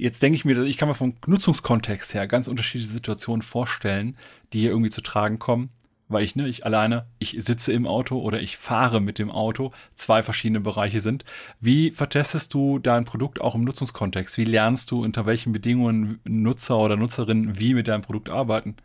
Jetzt 0.00 0.22
denke 0.22 0.36
ich 0.36 0.46
mir, 0.46 0.58
ich 0.62 0.78
kann 0.78 0.88
mir 0.88 0.94
vom 0.94 1.14
Nutzungskontext 1.26 2.14
her 2.14 2.26
ganz 2.26 2.48
unterschiedliche 2.48 2.90
Situationen 2.90 3.42
vorstellen, 3.42 4.16
die 4.54 4.60
hier 4.60 4.70
irgendwie 4.70 4.88
zu 4.88 5.02
tragen 5.02 5.38
kommen, 5.38 5.68
weil 6.08 6.24
ich, 6.24 6.36
ne, 6.36 6.48
ich 6.48 6.64
alleine, 6.64 7.04
ich 7.18 7.36
sitze 7.40 7.74
im 7.74 7.86
Auto 7.86 8.18
oder 8.18 8.40
ich 8.40 8.56
fahre 8.56 9.02
mit 9.02 9.18
dem 9.18 9.30
Auto, 9.30 9.72
zwei 9.96 10.22
verschiedene 10.22 10.60
Bereiche 10.60 11.00
sind. 11.00 11.26
Wie 11.60 11.90
vertestest 11.90 12.54
du 12.54 12.78
dein 12.78 13.04
Produkt 13.04 13.42
auch 13.42 13.54
im 13.54 13.64
Nutzungskontext? 13.64 14.38
Wie 14.38 14.44
lernst 14.44 14.90
du, 14.90 15.04
unter 15.04 15.26
welchen 15.26 15.52
Bedingungen 15.52 16.20
Nutzer 16.24 16.78
oder 16.78 16.96
Nutzerinnen 16.96 17.58
wie 17.58 17.74
mit 17.74 17.86
deinem 17.86 18.00
Produkt 18.00 18.30
arbeiten? 18.30 18.76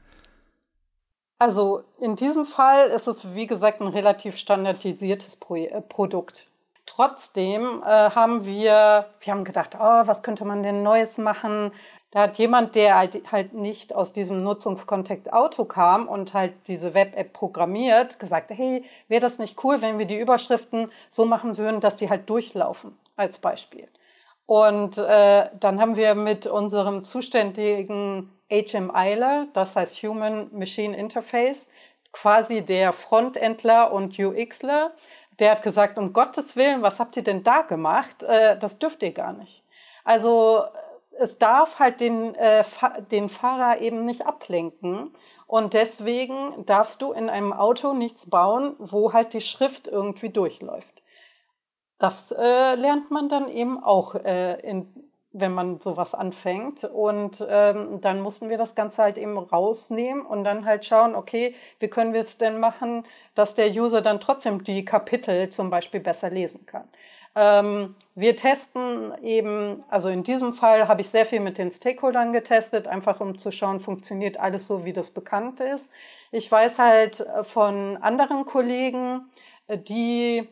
Also 1.39 1.85
in 2.01 2.17
diesem 2.17 2.43
Fall 2.43 2.89
ist 2.89 3.07
es, 3.07 3.33
wie 3.35 3.47
gesagt, 3.47 3.79
ein 3.79 3.87
relativ 3.87 4.35
standardisiertes 4.35 5.37
Pro 5.37 5.55
äh, 5.55 5.79
Produkt. 5.79 6.49
Trotzdem 6.85 7.81
äh, 7.83 8.11
haben 8.11 8.45
wir, 8.45 9.07
wir 9.19 9.33
haben 9.33 9.43
gedacht, 9.43 9.75
oh, 9.75 10.07
was 10.07 10.23
könnte 10.23 10.45
man 10.45 10.63
denn 10.63 10.83
Neues 10.83 11.17
machen? 11.17 11.71
Da 12.11 12.21
hat 12.21 12.37
jemand, 12.37 12.75
der 12.75 12.95
halt, 12.95 13.31
halt 13.31 13.53
nicht 13.53 13.93
aus 13.93 14.13
diesem 14.13 14.41
Nutzungskontext 14.41 15.33
Auto 15.33 15.65
kam 15.65 16.07
und 16.07 16.33
halt 16.33 16.53
diese 16.67 16.93
Web-App 16.93 17.33
programmiert, 17.33 18.19
gesagt, 18.19 18.51
hey, 18.51 18.85
wäre 19.09 19.19
das 19.19 19.39
nicht 19.39 19.61
cool, 19.63 19.81
wenn 19.81 19.99
wir 19.99 20.05
die 20.05 20.19
Überschriften 20.19 20.89
so 21.09 21.25
machen 21.25 21.57
würden, 21.57 21.81
dass 21.81 21.97
die 21.97 22.09
halt 22.09 22.29
durchlaufen, 22.29 22.97
als 23.17 23.39
Beispiel. 23.39 23.89
Und 24.45 24.97
äh, 24.97 25.49
dann 25.59 25.81
haben 25.81 25.95
wir 25.97 26.15
mit 26.15 26.45
unserem 26.45 27.03
zuständigen 27.03 28.31
HMIler, 28.49 29.47
das 29.53 29.75
heißt 29.75 30.03
Human 30.03 30.47
Machine 30.51 30.95
Interface, 30.95 31.67
quasi 32.11 32.61
der 32.61 32.93
Frontendler 32.93 33.91
und 33.91 34.17
UXler, 34.17 34.93
der 35.39 35.51
hat 35.51 35.61
gesagt, 35.63 35.97
um 35.97 36.13
Gottes 36.13 36.55
Willen, 36.55 36.81
was 36.81 36.99
habt 36.99 37.17
ihr 37.17 37.23
denn 37.23 37.43
da 37.43 37.61
gemacht? 37.61 38.23
Äh, 38.23 38.57
das 38.57 38.79
dürft 38.79 39.03
ihr 39.03 39.11
gar 39.11 39.33
nicht. 39.33 39.63
Also 40.03 40.63
es 41.17 41.37
darf 41.37 41.79
halt 41.79 42.01
den, 42.01 42.35
äh, 42.35 42.63
den 43.11 43.29
Fahrer 43.29 43.81
eben 43.81 44.05
nicht 44.05 44.25
ablenken. 44.25 45.13
Und 45.47 45.73
deswegen 45.73 46.65
darfst 46.65 47.01
du 47.01 47.11
in 47.11 47.29
einem 47.29 47.53
Auto 47.53 47.93
nichts 47.93 48.29
bauen, 48.29 48.75
wo 48.79 49.13
halt 49.13 49.33
die 49.33 49.41
Schrift 49.41 49.87
irgendwie 49.87 50.29
durchläuft. 50.29 51.03
Das 51.97 52.31
äh, 52.31 52.75
lernt 52.75 53.11
man 53.11 53.29
dann 53.29 53.47
eben 53.47 53.81
auch, 53.81 54.15
äh, 54.15 54.59
in, 54.61 55.09
wenn 55.37 55.53
man 55.53 55.81
sowas 55.81 56.15
anfängt. 56.15 56.83
Und 56.85 57.45
ähm, 57.49 57.99
dann 58.01 58.21
mussten 58.21 58.49
wir 58.49 58.57
das 58.57 58.73
Ganze 58.73 59.03
halt 59.03 59.17
eben 59.17 59.37
rausnehmen 59.37 60.25
und 60.25 60.43
dann 60.43 60.65
halt 60.65 60.85
schauen, 60.85 61.15
okay, 61.15 61.55
wie 61.79 61.89
können 61.89 62.13
wir 62.13 62.21
es 62.21 62.37
denn 62.37 62.59
machen, 62.59 63.03
dass 63.35 63.53
der 63.53 63.69
User 63.69 64.01
dann 64.01 64.19
trotzdem 64.19 64.63
die 64.63 64.85
Kapitel 64.85 65.49
zum 65.49 65.69
Beispiel 65.69 65.99
besser 65.99 66.29
lesen 66.29 66.65
kann. 66.65 66.87
Ähm, 67.37 67.95
wir 68.15 68.37
testen 68.37 69.13
eben, 69.21 69.83
also 69.89 70.07
in 70.07 70.23
diesem 70.23 70.53
Fall 70.53 70.87
habe 70.87 71.01
ich 71.01 71.09
sehr 71.09 71.25
viel 71.25 71.41
mit 71.41 71.57
den 71.57 71.69
Stakeholdern 71.69 72.31
getestet, 72.31 72.87
einfach 72.87 73.19
um 73.19 73.37
zu 73.37 73.51
schauen, 73.51 73.81
funktioniert 73.81 74.39
alles 74.39 74.67
so, 74.67 74.85
wie 74.85 74.93
das 74.93 75.11
bekannt 75.11 75.59
ist. 75.59 75.91
Ich 76.31 76.49
weiß 76.49 76.79
halt 76.79 77.19
äh, 77.19 77.43
von 77.43 77.97
anderen 77.97 78.45
Kollegen, 78.45 79.29
äh, 79.67 79.77
die 79.77 80.47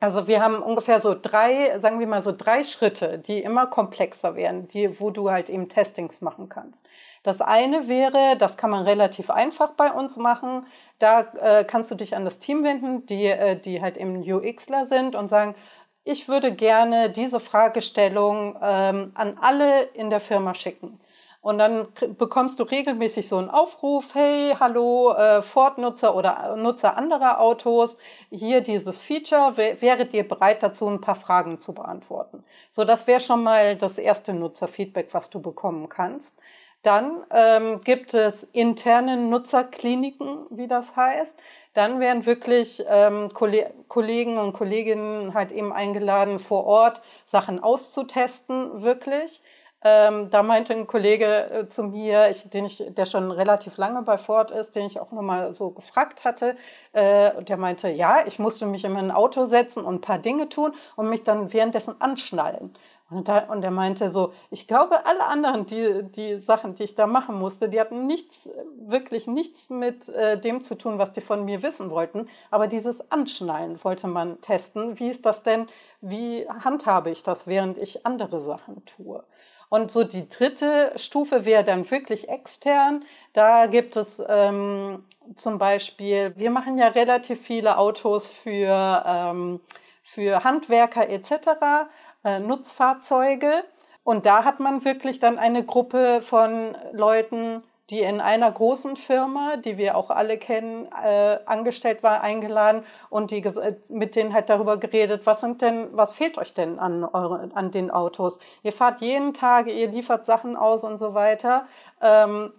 also 0.00 0.26
wir 0.26 0.42
haben 0.42 0.62
ungefähr 0.62 0.98
so 0.98 1.14
drei, 1.14 1.78
sagen 1.78 2.00
wir 2.00 2.06
mal 2.06 2.22
so 2.22 2.32
drei 2.36 2.64
Schritte, 2.64 3.18
die 3.18 3.40
immer 3.42 3.66
komplexer 3.66 4.34
werden, 4.34 4.66
die, 4.66 4.98
wo 4.98 5.10
du 5.10 5.30
halt 5.30 5.50
eben 5.50 5.68
Testings 5.68 6.22
machen 6.22 6.48
kannst. 6.48 6.88
Das 7.22 7.42
eine 7.42 7.86
wäre, 7.86 8.36
das 8.38 8.56
kann 8.56 8.70
man 8.70 8.84
relativ 8.84 9.28
einfach 9.28 9.72
bei 9.72 9.92
uns 9.92 10.16
machen. 10.16 10.66
Da 10.98 11.20
äh, 11.38 11.64
kannst 11.64 11.90
du 11.90 11.96
dich 11.96 12.16
an 12.16 12.24
das 12.24 12.38
Team 12.38 12.64
wenden, 12.64 13.04
die, 13.06 13.26
äh, 13.26 13.60
die 13.60 13.82
halt 13.82 13.98
eben 13.98 14.22
UXler 14.22 14.86
sind 14.86 15.16
und 15.16 15.28
sagen, 15.28 15.54
ich 16.02 16.28
würde 16.28 16.52
gerne 16.52 17.10
diese 17.10 17.38
Fragestellung 17.38 18.56
ähm, 18.62 19.12
an 19.14 19.36
alle 19.38 19.82
in 19.82 20.08
der 20.08 20.20
Firma 20.20 20.54
schicken. 20.54 20.98
Und 21.42 21.58
dann 21.58 21.88
bekommst 22.18 22.60
du 22.60 22.64
regelmäßig 22.64 23.26
so 23.26 23.38
einen 23.38 23.48
Aufruf, 23.48 24.14
hey, 24.14 24.52
hallo, 24.60 25.12
äh, 25.14 25.40
Ford-Nutzer 25.40 26.14
oder 26.14 26.54
Nutzer 26.56 26.98
anderer 26.98 27.40
Autos, 27.40 27.96
hier 28.30 28.60
dieses 28.60 29.00
Feature, 29.00 29.56
wäret 29.56 30.12
ihr 30.12 30.28
bereit 30.28 30.62
dazu, 30.62 30.86
ein 30.86 31.00
paar 31.00 31.14
Fragen 31.14 31.58
zu 31.58 31.72
beantworten? 31.72 32.44
So, 32.70 32.84
das 32.84 33.06
wäre 33.06 33.20
schon 33.20 33.42
mal 33.42 33.74
das 33.76 33.96
erste 33.96 34.34
Nutzerfeedback, 34.34 35.14
was 35.14 35.30
du 35.30 35.40
bekommen 35.40 35.88
kannst. 35.88 36.38
Dann 36.82 37.24
ähm, 37.30 37.78
gibt 37.80 38.14
es 38.14 38.42
interne 38.52 39.16
Nutzerkliniken, 39.16 40.46
wie 40.50 40.66
das 40.66 40.96
heißt. 40.96 41.38
Dann 41.74 42.00
werden 42.00 42.24
wirklich 42.24 42.82
ähm, 42.88 43.30
Kollegen 43.32 44.38
und 44.38 44.52
Kolleginnen 44.54 45.34
halt 45.34 45.52
eben 45.52 45.72
eingeladen, 45.72 46.38
vor 46.38 46.64
Ort 46.64 47.02
Sachen 47.26 47.62
auszutesten, 47.62 48.82
wirklich. 48.82 49.42
Ähm, 49.82 50.28
da 50.30 50.42
meinte 50.42 50.74
ein 50.74 50.86
Kollege 50.86 51.50
äh, 51.50 51.68
zu 51.68 51.84
mir, 51.84 52.30
ich, 52.30 52.48
den 52.50 52.66
ich, 52.66 52.84
der 52.88 53.06
schon 53.06 53.30
relativ 53.30 53.78
lange 53.78 54.02
bei 54.02 54.18
Ford 54.18 54.50
ist, 54.50 54.76
den 54.76 54.86
ich 54.86 55.00
auch 55.00 55.10
nochmal 55.10 55.54
so 55.54 55.70
gefragt 55.70 56.24
hatte, 56.24 56.56
äh, 56.92 57.32
und 57.32 57.48
der 57.48 57.56
meinte, 57.56 57.88
ja, 57.88 58.26
ich 58.26 58.38
musste 58.38 58.66
mich 58.66 58.84
in 58.84 58.96
ein 58.96 59.10
Auto 59.10 59.46
setzen 59.46 59.84
und 59.84 59.96
ein 59.96 60.00
paar 60.02 60.18
Dinge 60.18 60.48
tun 60.50 60.72
und 60.96 61.08
mich 61.08 61.24
dann 61.24 61.52
währenddessen 61.52 61.98
anschnallen. 62.00 62.74
Und, 63.10 63.28
da, 63.28 63.38
und 63.50 63.64
er 63.64 63.72
meinte 63.72 64.12
so, 64.12 64.32
ich 64.50 64.68
glaube, 64.68 65.04
alle 65.04 65.24
anderen, 65.26 65.66
die, 65.66 66.04
die 66.04 66.38
Sachen, 66.38 66.76
die 66.76 66.84
ich 66.84 66.94
da 66.94 67.06
machen 67.08 67.36
musste, 67.36 67.68
die 67.68 67.80
hatten 67.80 68.06
nichts, 68.06 68.48
wirklich 68.78 69.26
nichts 69.26 69.68
mit 69.68 70.08
äh, 70.10 70.38
dem 70.38 70.62
zu 70.62 70.76
tun, 70.78 70.98
was 70.98 71.10
die 71.12 71.20
von 71.20 71.44
mir 71.44 71.62
wissen 71.62 71.90
wollten. 71.90 72.28
Aber 72.52 72.68
dieses 72.68 73.10
Anschnallen 73.10 73.82
wollte 73.82 74.06
man 74.06 74.40
testen. 74.40 75.00
Wie 75.00 75.08
ist 75.10 75.26
das 75.26 75.42
denn? 75.42 75.66
Wie 76.00 76.48
handhabe 76.48 77.10
ich 77.10 77.22
das, 77.24 77.48
während 77.48 77.78
ich 77.78 78.06
andere 78.06 78.40
Sachen 78.40 78.84
tue? 78.84 79.24
Und 79.70 79.90
so 79.90 80.04
die 80.04 80.28
dritte 80.28 80.92
Stufe 80.96 81.46
wäre 81.46 81.64
dann 81.64 81.90
wirklich 81.90 82.28
extern. 82.28 83.04
Da 83.32 83.66
gibt 83.66 83.96
es 83.96 84.22
ähm, 84.28 85.04
zum 85.36 85.56
Beispiel, 85.56 86.34
wir 86.36 86.50
machen 86.50 86.76
ja 86.76 86.88
relativ 86.88 87.40
viele 87.40 87.78
Autos 87.78 88.28
für, 88.28 89.02
ähm, 89.06 89.60
für 90.02 90.44
Handwerker 90.44 91.08
etc 91.08 91.88
äh, 92.24 92.40
Nutzfahrzeuge. 92.40 93.64
Und 94.02 94.26
da 94.26 94.44
hat 94.44 94.60
man 94.60 94.84
wirklich 94.84 95.18
dann 95.18 95.38
eine 95.38 95.64
Gruppe 95.64 96.20
von 96.20 96.76
Leuten, 96.92 97.62
die 97.90 98.00
in 98.00 98.20
einer 98.20 98.50
großen 98.50 98.96
Firma, 98.96 99.56
die 99.56 99.76
wir 99.76 99.96
auch 99.96 100.10
alle 100.10 100.38
kennen, 100.38 100.88
äh, 101.04 101.38
angestellt 101.46 102.02
war, 102.02 102.20
eingeladen 102.20 102.84
und 103.08 103.30
die 103.30 103.42
mit 103.88 104.16
denen 104.16 104.32
halt 104.32 104.48
darüber 104.48 104.76
geredet, 104.76 105.22
was 105.26 105.40
sind 105.40 105.62
denn, 105.62 105.88
was 105.92 106.12
fehlt 106.12 106.38
euch 106.38 106.54
denn 106.54 106.78
an 106.78 107.04
eure, 107.04 107.50
an 107.54 107.70
den 107.70 107.90
Autos? 107.90 108.38
Ihr 108.62 108.72
fahrt 108.72 109.00
jeden 109.00 109.34
Tag, 109.34 109.66
ihr 109.66 109.88
liefert 109.88 110.26
Sachen 110.26 110.56
aus 110.56 110.84
und 110.84 110.98
so 110.98 111.14
weiter. 111.14 111.66
Ähm, 112.00 112.52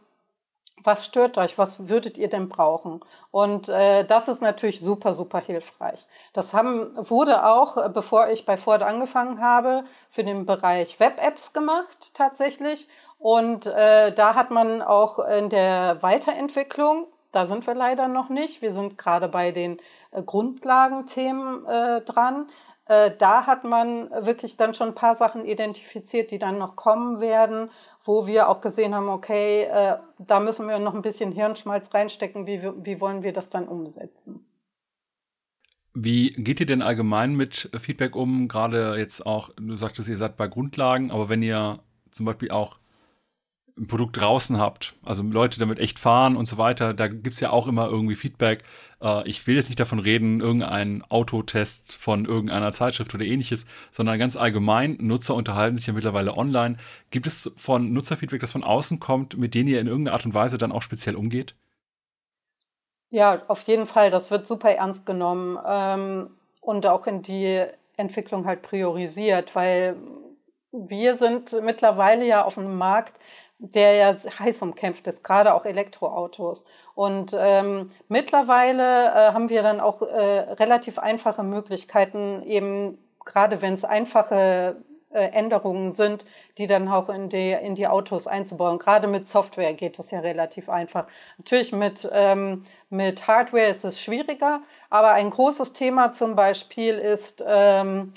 was 0.84 1.06
stört 1.06 1.38
euch? 1.38 1.58
Was 1.58 1.90
würdet 1.90 2.18
ihr 2.18 2.30
denn 2.30 2.50
brauchen? 2.50 3.02
Und 3.32 3.70
äh, 3.70 4.04
das 4.06 4.28
ist 4.28 4.42
natürlich 4.42 4.82
super, 4.82 5.14
super 5.14 5.40
hilfreich. 5.40 6.08
Das 6.34 6.54
haben, 6.54 6.92
wurde 6.96 7.46
auch, 7.46 7.78
äh, 7.78 7.90
bevor 7.90 8.30
ich 8.30 8.46
bei 8.46 8.58
Ford 8.58 8.84
angefangen 8.84 9.42
habe, 9.42 9.84
für 10.10 10.24
den 10.24 10.46
Bereich 10.46 11.00
Web-Apps 11.00 11.54
gemacht 11.54 12.14
tatsächlich. 12.14 12.88
Und 13.20 13.68
äh, 13.68 14.12
da 14.14 14.36
hat 14.36 14.52
man 14.52 14.82
auch 14.82 15.20
in 15.20 15.50
der 15.50 16.02
Weiterentwicklung, 16.02 17.08
da 17.32 17.46
sind 17.46 17.66
wir 17.68 17.76
leider 17.76 18.08
noch 18.08 18.30
nicht, 18.30 18.62
wir 18.62 18.74
sind 18.74 18.98
gerade 18.98 19.28
bei 19.28 19.52
den 19.52 19.78
äh, 20.12 20.22
Grundlagenthemen 20.24 21.66
äh, 21.66 22.02
dran, 22.02 22.50
äh, 22.91 23.15
da 23.17 23.48
hat 23.48 23.63
man 23.63 24.10
wirklich 24.10 24.57
dann 24.57 24.74
schon 24.74 24.89
ein 24.89 24.95
paar 24.95 25.15
Sachen 25.15 25.45
identifiziert, 25.45 26.29
die 26.29 26.39
dann 26.39 26.57
noch 26.57 26.75
kommen 26.75 27.21
werden, 27.21 27.69
wo 28.03 28.27
wir 28.27 28.50
auch 28.50 28.60
gesehen 28.60 28.93
haben, 28.93 29.07
okay, 29.07 29.63
äh, 29.63 29.95
da 30.19 30.41
müssen 30.41 30.67
wir 30.67 30.77
noch 30.77 30.93
ein 30.93 31.01
bisschen 31.01 31.31
Hirnschmalz 31.31 31.93
reinstecken, 31.93 32.48
wie, 32.48 32.62
wie 32.62 33.00
wollen 33.00 33.24
wir 33.24 33.31
das 33.31 33.50
dann 33.50 33.69
umsetzen. 33.69 34.45
Wie 35.93 36.31
geht 36.31 36.60
ihr 36.60 36.65
denn 36.65 36.81
allgemein 36.81 37.33
mit 37.33 37.69
Feedback 37.79 38.13
um? 38.13 38.50
Gerade 38.50 38.98
jetzt 38.98 39.25
auch, 39.25 39.51
du 39.55 39.75
sagtest, 39.75 40.10
ihr 40.10 40.17
seid 40.17 40.36
bei 40.36 40.48
Grundlagen, 40.48 41.12
aber 41.12 41.29
wenn 41.29 41.41
ihr 41.41 41.79
zum 42.12 42.25
Beispiel 42.25 42.51
auch 42.51 42.77
ein 43.78 43.88
Produkt 43.88 44.20
draußen 44.20 44.60
habt, 44.60 44.94
also 45.04 45.24
Leute 45.24 45.60
damit 45.60 45.80
echt 45.80 46.00
fahren 46.00 46.36
und 46.36 46.46
so 46.46 46.58
weiter, 46.58 46.94
da 46.94 47.08
gibt 47.08 47.34
es 47.34 47.40
ja 47.40 47.51
auch 47.51 47.68
immer 47.68 47.88
irgendwie 47.88 48.16
Feedback. 48.16 48.63
Äh, 49.01 49.28
ich 49.28 49.46
will 49.48 49.56
jetzt 49.56 49.70
nicht 49.70 49.80
davon 49.80 50.00
reden, 50.00 50.42
irgendein 50.42 51.04
Autotest 51.10 51.96
von 51.96 52.25
irgendeiner 52.25 52.72
Zeitschrift 52.72 53.13
oder 53.16 53.25
ähnliches, 53.25 53.66
sondern 53.92 54.20
ganz 54.20 54.36
allgemein, 54.36 54.98
Nutzer 55.00 55.36
unterhalten 55.36 55.75
sich 55.75 55.88
ja 55.88 55.94
mittlerweile 55.94 56.38
online. 56.38 56.78
Gibt 57.10 57.28
es 57.28 57.51
von 57.58 57.94
Nutzerfeedback, 57.94 58.42
das 58.42 58.51
von 58.51 58.63
außen 58.63 59.00
kommt, 59.00 59.38
mit 59.38 59.56
denen 59.56 59.70
ihr 59.70 59.80
in 59.80 59.88
irgendeiner 59.88 60.16
Art 60.16 60.25
und 60.25 60.34
Weise 60.34 60.58
dann 60.58 60.72
auch 60.72 60.82
speziell 60.82 61.16
umgeht? 61.16 61.56
Ja, 63.10 63.42
auf 63.48 63.62
jeden 63.63 63.86
Fall. 63.86 64.10
Das 64.10 64.32
wird 64.32 64.48
super 64.48 64.72
ernst 64.72 65.06
genommen 65.06 65.60
ähm, 65.66 66.30
und 66.62 66.88
auch 66.88 67.08
in 67.08 67.22
die 67.22 67.66
Entwicklung 67.98 68.46
halt 68.46 68.62
priorisiert, 68.62 69.56
weil 69.56 69.98
wir 70.72 71.18
sind 71.18 71.56
mittlerweile 71.62 72.25
ja 72.25 72.44
auf 72.44 72.58
einem 72.58 72.78
Markt, 72.78 73.20
der 73.62 73.94
ja 73.94 74.15
heiß 74.39 74.63
umkämpft 74.63 75.06
ist, 75.06 75.24
gerade 75.24 75.53
auch 75.53 75.65
Elektroautos. 75.65 76.65
Und 76.96 77.36
ähm, 77.39 77.91
mittlerweile 78.08 79.06
äh, 79.06 79.34
haben 79.34 79.50
wir 79.50 79.62
dann 79.62 79.80
auch 79.80 80.01
äh, 80.01 80.39
relativ 80.53 80.98
einfache 80.98 81.44
Möglichkeiten, 81.44 82.41
eben 82.44 82.98
gerade 83.24 83.62
wenn 83.62 83.75
es 83.75 83.86
einfache 83.86 84.77
äh, 85.12 85.25
Änderungen 85.27 85.91
sind, 85.91 86.25
die 86.58 86.65
dann 86.65 86.88
auch 86.88 87.10
in 87.10 87.30
die, 87.30 87.51
in 87.51 87.75
die 87.75 87.88
Autos 87.88 88.25
einzubauen. 88.25 88.80
Gerade 88.80 89.08
mit 89.08 89.27
Software 89.27 89.74
geht 89.74 90.00
das 90.00 90.10
ja 90.10 90.22
relativ 90.22 90.68
einfach. 90.68 91.06
Natürlich 91.38 91.72
mit, 91.72 92.10
ähm, 92.12 92.63
mit 92.89 93.27
Hardware 93.27 93.68
ist 93.68 93.86
es 93.86 94.01
schwieriger, 94.01 94.62
aber 94.89 95.12
ein 95.12 95.30
großes 95.30 95.74
Thema 95.74 96.13
zum 96.13 96.36
Beispiel 96.36 96.98
ist, 96.98 97.44
ähm, 97.48 98.12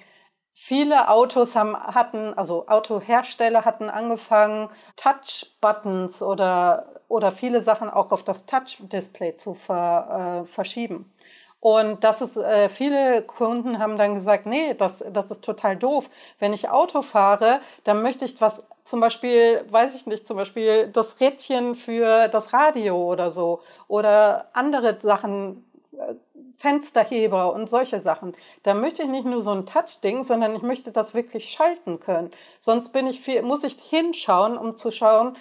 Viele 0.56 1.08
Autos 1.08 1.56
haben, 1.56 1.76
hatten, 1.76 2.32
also 2.34 2.68
Autohersteller 2.68 3.64
hatten 3.64 3.90
angefangen, 3.90 4.70
Touch-Buttons 4.96 6.23
oder, 6.23 6.87
oder 7.08 7.32
viele 7.32 7.61
Sachen 7.61 7.90
auch 7.90 8.12
auf 8.12 8.23
das 8.23 8.46
Touch-Display 8.46 9.34
zu 9.34 9.54
ver, 9.54 10.42
äh, 10.44 10.46
verschieben. 10.46 11.12
Und 11.61 12.04
das 12.04 12.20
ist, 12.23 12.37
äh, 12.37 12.68
viele 12.68 13.23
Kunden 13.23 13.78
haben 13.78 13.96
dann 13.96 14.14
gesagt, 14.14 14.46
nee, 14.46 14.75
das, 14.75 15.02
das 15.12 15.30
ist 15.30 15.42
total 15.44 15.76
doof. 15.76 16.08
Wenn 16.38 16.52
ich 16.52 16.68
Auto 16.68 17.02
fahre, 17.02 17.61
dann 17.84 18.02
möchte 18.02 18.25
ich 18.25 18.40
was, 18.40 18.62
zum 18.84 19.00
Beispiel, 19.00 19.64
weiß 19.70 19.94
ich 19.96 20.06
nicht, 20.06 20.26
zum 20.28 20.37
Beispiel 20.37 20.88
das 20.88 21.20
Rädchen 21.20 21.75
für 21.75 22.28
das 22.28 22.52
Radio 22.52 22.96
oder 23.11 23.30
so 23.30 23.61
oder 23.88 24.49
andere 24.52 25.00
Sachen, 25.00 25.64
äh, 25.92 26.14
Fensterheber 26.58 27.52
und 27.52 27.68
solche 27.68 28.00
Sachen. 28.00 28.34
Da 28.62 28.75
möchte 28.75 29.02
ich 29.02 29.08
nicht 29.08 29.25
nur 29.25 29.40
so 29.40 29.52
ein 29.52 29.66
Touch-Ding, 29.66 30.25
sondern 30.25 30.54
ich 30.54 30.62
möchte 30.62 30.92
das 30.92 31.14
wirklich 31.14 31.50
schalten 31.50 32.00
können. 32.00 32.30
Sonst 32.61 32.92
bin 32.92 33.06
ich 33.06 33.20
viel, 33.20 33.42
muss 33.42 33.64
ich 33.64 33.75
hinschauen, 33.75 34.56
um 34.56 34.76
zu 34.76 34.90
schauen, 34.90 35.37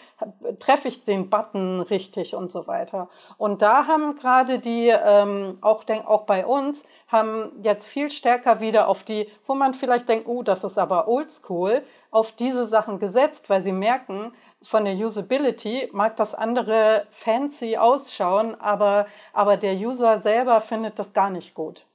treffe 0.59 0.87
ich 0.87 1.03
den 1.03 1.29
Button 1.29 1.81
richtig 1.81 2.35
und 2.35 2.51
so 2.51 2.67
weiter. 2.67 3.09
Und 3.37 3.61
da 3.61 3.87
haben 3.87 4.15
gerade 4.15 4.59
die, 4.59 4.89
ähm, 4.89 5.57
auch, 5.61 5.83
denk, 5.83 6.07
auch 6.07 6.23
bei 6.23 6.45
uns, 6.45 6.83
haben 7.07 7.51
jetzt 7.61 7.85
viel 7.85 8.09
stärker 8.09 8.59
wieder 8.59 8.87
auf 8.87 9.03
die, 9.03 9.29
wo 9.45 9.53
man 9.53 9.73
vielleicht 9.73 10.09
denkt, 10.09 10.27
oh, 10.27 10.41
das 10.41 10.63
ist 10.63 10.77
aber 10.77 11.07
oldschool, 11.07 11.83
auf 12.09 12.31
diese 12.31 12.67
Sachen 12.67 12.99
gesetzt, 12.99 13.49
weil 13.49 13.63
sie 13.63 13.71
merken, 13.71 14.33
von 14.63 14.85
der 14.85 14.95
Usability 14.95 15.89
mag 15.91 16.15
das 16.15 16.33
andere 16.33 17.05
fancy 17.11 17.77
ausschauen, 17.77 18.55
aber, 18.59 19.07
aber 19.33 19.57
der 19.57 19.75
User 19.75 20.19
selber 20.19 20.61
findet 20.61 20.99
das 20.99 21.13
gar 21.13 21.29
nicht 21.29 21.53
gut. 21.53 21.85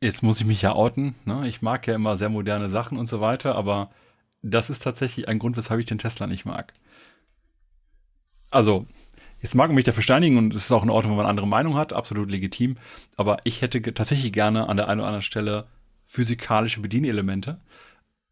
Jetzt 0.00 0.22
muss 0.22 0.40
ich 0.40 0.46
mich 0.46 0.62
ja 0.62 0.74
outen. 0.74 1.14
Ne? 1.24 1.48
Ich 1.48 1.62
mag 1.62 1.86
ja 1.86 1.94
immer 1.94 2.16
sehr 2.16 2.28
moderne 2.28 2.68
Sachen 2.68 2.98
und 2.98 3.06
so 3.06 3.20
weiter, 3.20 3.54
aber 3.54 3.90
das 4.42 4.70
ist 4.70 4.82
tatsächlich 4.82 5.28
ein 5.28 5.38
Grund, 5.38 5.56
weshalb 5.56 5.80
ich 5.80 5.86
den 5.86 5.98
Tesla 5.98 6.26
nicht 6.26 6.44
mag. 6.44 6.72
Also, 8.50 8.86
jetzt 9.40 9.54
mag 9.54 9.68
man 9.68 9.74
mich 9.74 9.84
dafür 9.84 10.02
steinigen 10.02 10.36
und 10.36 10.54
es 10.54 10.64
ist 10.64 10.72
auch 10.72 10.84
in 10.84 10.90
Ordnung, 10.90 11.12
wenn 11.12 11.16
man 11.16 11.26
eine 11.26 11.30
andere 11.30 11.48
Meinung 11.48 11.74
hat, 11.76 11.92
absolut 11.92 12.30
legitim, 12.30 12.76
aber 13.16 13.38
ich 13.44 13.62
hätte 13.62 13.80
tatsächlich 13.94 14.32
gerne 14.32 14.68
an 14.68 14.76
der 14.76 14.88
einen 14.88 15.00
oder 15.00 15.08
anderen 15.08 15.22
Stelle 15.22 15.66
physikalische 16.06 16.80
Bedienelemente 16.80 17.58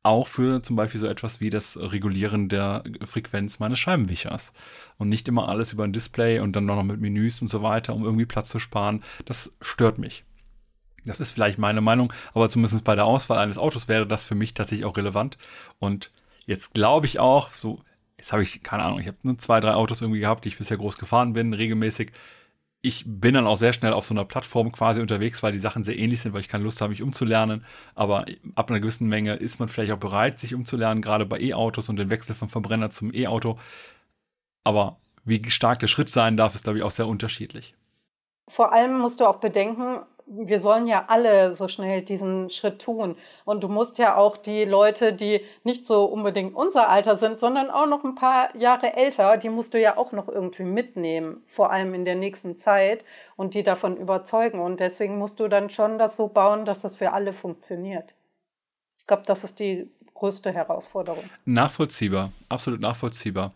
auch 0.03 0.27
für 0.27 0.63
zum 0.63 0.77
Beispiel 0.77 1.01
so 1.01 1.07
etwas 1.07 1.41
wie 1.41 1.51
das 1.51 1.79
Regulieren 1.79 2.49
der 2.49 2.83
Frequenz 3.05 3.59
meines 3.61 3.79
Scheibenwichers. 3.79 4.53
Und 4.99 5.09
nicht 5.09 5.29
immer 5.29 5.49
alles 5.49 5.73
über 5.73 5.85
ein 5.85 5.93
Display 5.93 6.41
und 6.41 6.57
dann 6.57 6.65
noch 6.65 6.83
mit 6.83 7.01
Menüs 7.01 7.41
und 7.41 7.49
so 7.49 7.63
weiter, 7.63 7.95
um 7.95 8.05
irgendwie 8.05 8.27
Platz 8.27 8.49
zu 8.49 8.59
sparen. 8.59 9.03
Das 9.25 9.55
stört 9.61 9.99
mich. 9.99 10.25
Das 11.05 11.21
ist 11.21 11.33
vielleicht 11.33 11.59
meine 11.59 11.81
Meinung, 11.81 12.13
aber 12.33 12.49
zumindest 12.49 12.85
bei 12.85 12.95
der 12.95 13.07
Auswahl 13.07 13.39
eines 13.39 13.59
Autos 13.59 13.89
wäre 13.89 14.07
das 14.07 14.25
für 14.25 14.37
mich 14.37 14.55
tatsächlich 14.55 14.85
auch 14.85 14.97
relevant. 14.97 15.37
Und 15.81 16.13
jetzt 16.47 16.75
glaube 16.75 17.07
ich 17.07 17.19
auch, 17.19 17.51
so, 17.51 17.81
jetzt 18.19 18.33
habe 18.33 18.43
ich, 18.43 18.63
keine 18.63 18.85
Ahnung, 18.85 19.01
ich 19.01 19.09
habe 19.09 19.17
nur 19.23 19.39
zwei, 19.39 19.59
drei 19.59 19.75
Autos 19.75 20.01
irgendwie 20.01 20.21
gehabt, 20.21 20.45
die 20.45 20.49
ich 20.49 20.59
bisher 20.59 20.77
groß 20.77 20.99
gefahren 20.99 21.33
bin, 21.33 21.55
regelmäßig 21.55 22.13
ich 22.83 23.05
bin 23.07 23.35
dann 23.35 23.47
auch 23.47 23.57
sehr 23.57 23.73
schnell 23.73 23.93
auf 23.93 24.05
so 24.05 24.13
einer 24.13 24.25
Plattform 24.25 24.73
quasi 24.73 25.01
unterwegs, 25.01 25.43
weil 25.45 25.53
die 25.53 25.61
Sachen 25.61 25.85
sehr 25.85 25.97
ähnlich 25.97 26.21
sind, 26.21 26.33
weil 26.33 26.41
ich 26.41 26.49
keine 26.49 26.65
Lust 26.65 26.81
habe, 26.81 26.91
mich 26.91 27.01
umzulernen. 27.01 27.65
Aber 27.95 28.27
ab 28.57 28.71
einer 28.71 28.81
gewissen 28.81 29.09
Menge 29.09 29.35
ist 29.35 29.61
man 29.61 29.69
vielleicht 29.69 29.93
auch 29.93 29.99
bereit, 29.99 30.41
sich 30.41 30.53
umzulernen, 30.53 31.01
gerade 31.01 31.25
bei 31.25 31.41
E-Autos 31.41 31.89
und 31.89 31.97
den 31.97 32.11
Wechsel 32.11 32.35
vom 32.35 32.49
Verbrenner 32.49 32.91
zum 32.91 33.15
E-Auto. 33.15 33.59
Aber 34.65 34.99
wie 35.25 35.49
stark 35.49 35.79
der 35.79 35.87
Schritt 35.87 36.11
sein 36.11 36.37
darf, 36.37 36.57
ist, 36.57 36.65
glaube 36.65 36.79
ich, 36.79 36.85
auch 36.85 36.91
sehr 36.91 37.07
unterschiedlich. 37.07 37.77
Vor 38.49 38.73
allem 38.73 38.99
musst 38.99 39.21
du 39.21 39.27
auch 39.27 39.37
bedenken, 39.37 40.01
wir 40.35 40.61
sollen 40.61 40.87
ja 40.87 41.05
alle 41.09 41.55
so 41.55 41.69
schnell 41.69 42.03
diesen 42.03 42.51
Schritt 42.51 42.81
tun. 42.81 43.17
Und 43.45 43.63
du 43.63 43.69
musst 43.69 43.99
ja 43.99 44.17
auch 44.17 44.37
die 44.37 44.65
Leute, 44.65 45.13
die 45.13 45.45
nicht 45.65 45.87
so 45.87 46.05
unbedingt 46.05 46.55
unser 46.55 46.89
Alter 46.89 47.17
sind, 47.17 47.41
sondern 47.41 47.71
auch 47.71 47.87
noch 47.87 48.05
ein 48.05 48.15
paar 48.15 48.55
Jahre 48.57 48.95
älter, 48.95 49.37
die 49.37 49.51
musst 49.51 49.75
du 49.75 49.81
ja 49.81 49.97
auch 49.97 50.13
noch 50.13 50.29
irgendwie 50.29 50.65
mitnehmen, 50.65 51.43
vor 51.47 51.71
allem 51.71 51.95
in 51.95 52.05
der 52.05 52.15
nächsten 52.15 52.57
Zeit 52.57 53.05
und 53.37 53.55
die 53.55 53.63
davon 53.63 53.97
überzeugen. 53.97 54.61
Und 54.61 54.81
deswegen 54.81 55.19
musst 55.19 55.41
du 55.41 55.49
dann 55.49 55.71
schon 55.71 55.99
das 55.99 56.17
so 56.17 56.29
bauen, 56.29 56.65
dass 56.65 56.81
das 56.81 56.97
für 56.97 57.13
alle 57.13 57.33
funktioniert. 57.33 58.15
Ich 58.99 59.07
glaube, 59.07 59.25
das 59.27 59.45
ist 59.45 59.59
die 59.59 59.91
größte 60.15 60.53
Herausforderung. 60.53 61.25
Nachvollziehbar, 61.45 62.31
absolut 62.49 62.81
nachvollziehbar. 62.81 63.53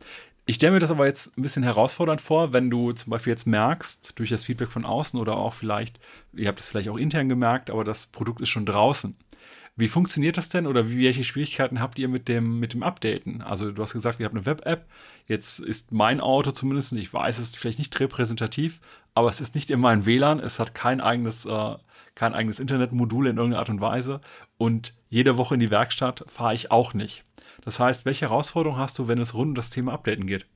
Ich 0.49 0.55
stelle 0.57 0.75
mir 0.75 0.79
das 0.79 0.93
aber 0.93 1.07
jetzt 1.07 1.37
ein 1.37 1.43
bisschen 1.43 1.65
herausfordernd 1.65 2.21
vor, 2.21 2.53
wenn 2.53 2.71
du 2.71 2.93
zum 2.93 3.11
Beispiel 3.11 3.33
jetzt 3.33 3.49
merkst, 3.49 4.17
durch 4.17 4.31
das 4.31 4.45
Feedback 4.45 4.71
von 4.71 4.85
außen 4.85 5.19
oder 5.19 5.37
auch 5.37 5.53
vielleicht, 5.53 5.99
ihr 6.35 6.47
habt 6.47 6.61
es 6.61 6.69
vielleicht 6.69 6.89
auch 6.89 6.97
intern 6.97 7.29
gemerkt, 7.29 7.69
aber 7.69 7.83
das 7.83 8.07
Produkt 8.07 8.41
ist 8.41 8.51
schon 8.51 8.65
draußen. 8.65 9.17
Wie 9.75 9.89
funktioniert 9.89 10.37
das 10.37 10.49
denn 10.49 10.69
oder 10.69 10.89
wie, 10.89 11.05
welche 11.05 11.25
Schwierigkeiten 11.25 11.81
habt 11.81 11.99
ihr 11.99 12.09
mit 12.09 12.29
dem, 12.29 12.61
mit 12.61 12.75
dem 12.75 12.85
Updaten? 12.85 13.43
Also 13.43 13.73
du 13.73 13.83
hast 13.83 13.93
gesagt, 13.93 14.21
ihr 14.21 14.27
habt 14.27 14.37
eine 14.37 14.47
Web-App. 14.47 14.87
Jetzt 15.27 15.59
ist 15.59 15.91
mein 15.91 16.21
Auto 16.21 16.53
zumindest, 16.53 16.93
ich 16.93 17.13
weiß, 17.13 17.39
es 17.39 17.49
ist 17.49 17.59
vielleicht 17.59 17.81
nicht 17.81 17.99
repräsentativ, 17.99 18.81
aber 19.15 19.29
es 19.29 19.41
ist 19.41 19.57
nicht 19.57 19.69
in 19.71 19.81
meinem 19.81 20.07
WLAN. 20.07 20.39
Es 20.39 20.61
hat 20.61 20.77
kein 20.77 21.01
eigenes, 21.01 21.45
äh, 21.45 21.75
kein 22.15 22.35
eigenes 22.35 22.61
Internetmodul 22.61 23.27
in 23.27 23.37
irgendeiner 23.37 23.59
Art 23.59 23.69
und 23.69 23.81
Weise. 23.81 24.21
Und 24.59 24.95
jede 25.11 25.37
Woche 25.37 25.55
in 25.55 25.61
die 25.61 25.71
Werkstatt 25.71 26.25
fahre 26.29 26.55
ich 26.55 26.71
auch 26.71 26.95
nicht. 26.95 27.26
Das 27.67 27.81
heißt, 27.81 28.07
welche 28.07 28.29
Herausforderungen 28.31 28.81
hast 28.81 28.97
du, 28.97 29.09
wenn 29.09 29.21
es 29.21 29.35
rund 29.35 29.49
um 29.49 29.55
das 29.57 29.71
Thema 29.71 29.93
Updaten 29.93 30.27
geht? 30.27 30.47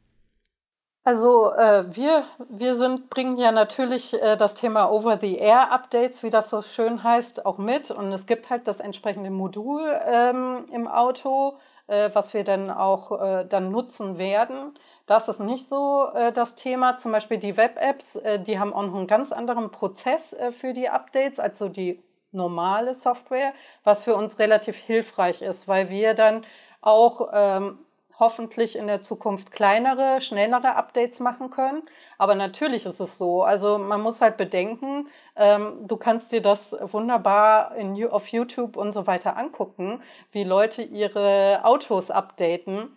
Also 1.03 1.53
äh, 1.55 1.85
wir, 1.97 2.25
wir 2.49 2.77
sind, 2.77 3.11
bringen 3.11 3.37
ja 3.37 3.51
natürlich 3.51 4.15
äh, 4.15 4.37
das 4.37 4.55
Thema 4.55 4.89
Over-the-Air-Updates, 4.89 6.23
wie 6.23 6.31
das 6.31 6.51
so 6.51 6.63
schön 6.63 7.03
heißt, 7.03 7.47
auch 7.47 7.59
mit. 7.59 7.91
Und 7.91 8.13
es 8.13 8.27
gibt 8.27 8.49
halt 8.49 8.69
das 8.69 8.79
entsprechende 8.79 9.31
Modul 9.31 9.83
ähm, 10.07 10.67
im 10.73 10.87
Auto, 10.87 11.59
äh, 11.89 12.11
was 12.13 12.33
wir 12.33 12.45
dann 12.45 12.71
auch 12.71 13.21
äh, 13.21 13.45
dann 13.45 13.73
nutzen 13.73 14.19
werden. 14.19 14.75
Das 15.07 15.27
ist 15.27 15.41
nicht 15.41 15.67
so 15.67 16.11
äh, 16.15 16.33
das 16.33 16.55
Thema. 16.55 16.97
Zum 16.97 17.11
Beispiel 17.11 17.39
die 17.39 17.57
Web-Apps, 17.57 18.17
äh, 18.17 18.39
die 18.39 18.61
haben 18.61 18.73
auch 18.73 18.85
noch 18.85 18.95
einen 18.95 19.09
ganz 19.09 19.33
anderen 19.33 19.73
Prozess 19.73 20.37
für 20.53 20.75
die 20.75 20.89
Updates, 20.89 21.41
also 21.41 21.69
die 21.69 22.05
normale 22.33 22.95
Software, 22.95 23.53
was 23.83 24.03
für 24.03 24.15
uns 24.15 24.39
relativ 24.39 24.77
hilfreich 24.77 25.43
ist, 25.43 25.67
weil 25.67 25.91
wir 25.91 26.15
dann 26.15 26.45
auch 26.81 27.31
ähm, 27.33 27.79
hoffentlich 28.21 28.77
in 28.77 28.87
der 28.87 29.03
Zukunft 29.03 29.51
kleinere, 29.51 30.21
schnellere 30.21 30.77
Updates 30.77 31.21
machen 31.21 31.51
können. 31.51 31.83
Aber 32.19 32.35
natürlich 32.35 32.85
ist 32.87 33.01
es 33.01 33.19
so. 33.19 33.43
Also 33.43 33.79
man 33.79 34.03
muss 34.03 34.21
halt 34.21 34.37
bedenken, 34.37 35.09
ähm, 35.37 35.87
du 35.89 35.97
kannst 35.97 36.31
dir 36.31 36.43
das 36.43 36.77
wunderbar 36.81 37.75
in, 37.77 38.07
auf 38.09 38.29
YouTube 38.29 38.77
und 38.77 38.93
so 38.93 39.07
weiter 39.07 39.37
angucken, 39.37 40.03
wie 40.33 40.45
Leute 40.45 40.83
ihre 40.83 41.61
Autos 41.65 42.11
updaten. 42.11 42.95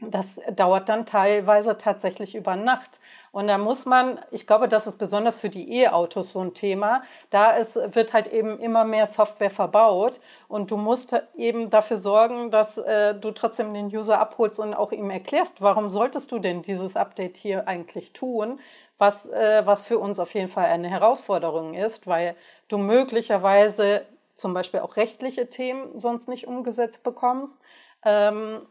Das 0.00 0.36
dauert 0.52 0.88
dann 0.88 1.06
teilweise 1.06 1.76
tatsächlich 1.76 2.36
über 2.36 2.54
Nacht. 2.54 3.00
Und 3.32 3.48
da 3.48 3.58
muss 3.58 3.86
man, 3.86 4.20
ich 4.30 4.46
glaube, 4.46 4.68
das 4.68 4.86
ist 4.86 4.98
besonders 4.98 5.38
für 5.38 5.48
die 5.48 5.80
E-Autos 5.82 6.32
so 6.32 6.40
ein 6.40 6.54
Thema, 6.54 7.02
da 7.30 7.52
ist, 7.52 7.76
wird 7.76 8.12
halt 8.12 8.26
eben 8.28 8.58
immer 8.58 8.84
mehr 8.84 9.06
Software 9.06 9.50
verbaut. 9.50 10.20
Und 10.48 10.70
du 10.70 10.76
musst 10.76 11.14
eben 11.36 11.70
dafür 11.70 11.98
sorgen, 11.98 12.50
dass 12.50 12.78
äh, 12.78 13.14
du 13.14 13.30
trotzdem 13.30 13.74
den 13.74 13.86
User 13.86 14.18
abholst 14.18 14.60
und 14.60 14.74
auch 14.74 14.92
ihm 14.92 15.10
erklärst, 15.10 15.60
warum 15.60 15.88
solltest 15.88 16.32
du 16.32 16.38
denn 16.38 16.62
dieses 16.62 16.96
Update 16.96 17.36
hier 17.36 17.68
eigentlich 17.68 18.12
tun, 18.12 18.60
was, 18.98 19.26
äh, 19.26 19.62
was 19.64 19.84
für 19.84 19.98
uns 19.98 20.18
auf 20.18 20.34
jeden 20.34 20.48
Fall 20.48 20.66
eine 20.66 20.88
Herausforderung 20.88 21.74
ist, 21.74 22.06
weil 22.06 22.34
du 22.68 22.78
möglicherweise 22.78 24.02
zum 24.34 24.54
Beispiel 24.54 24.80
auch 24.80 24.96
rechtliche 24.96 25.48
Themen 25.48 25.98
sonst 25.98 26.28
nicht 26.28 26.46
umgesetzt 26.46 27.02
bekommst. 27.02 27.58
Ähm, 28.04 28.66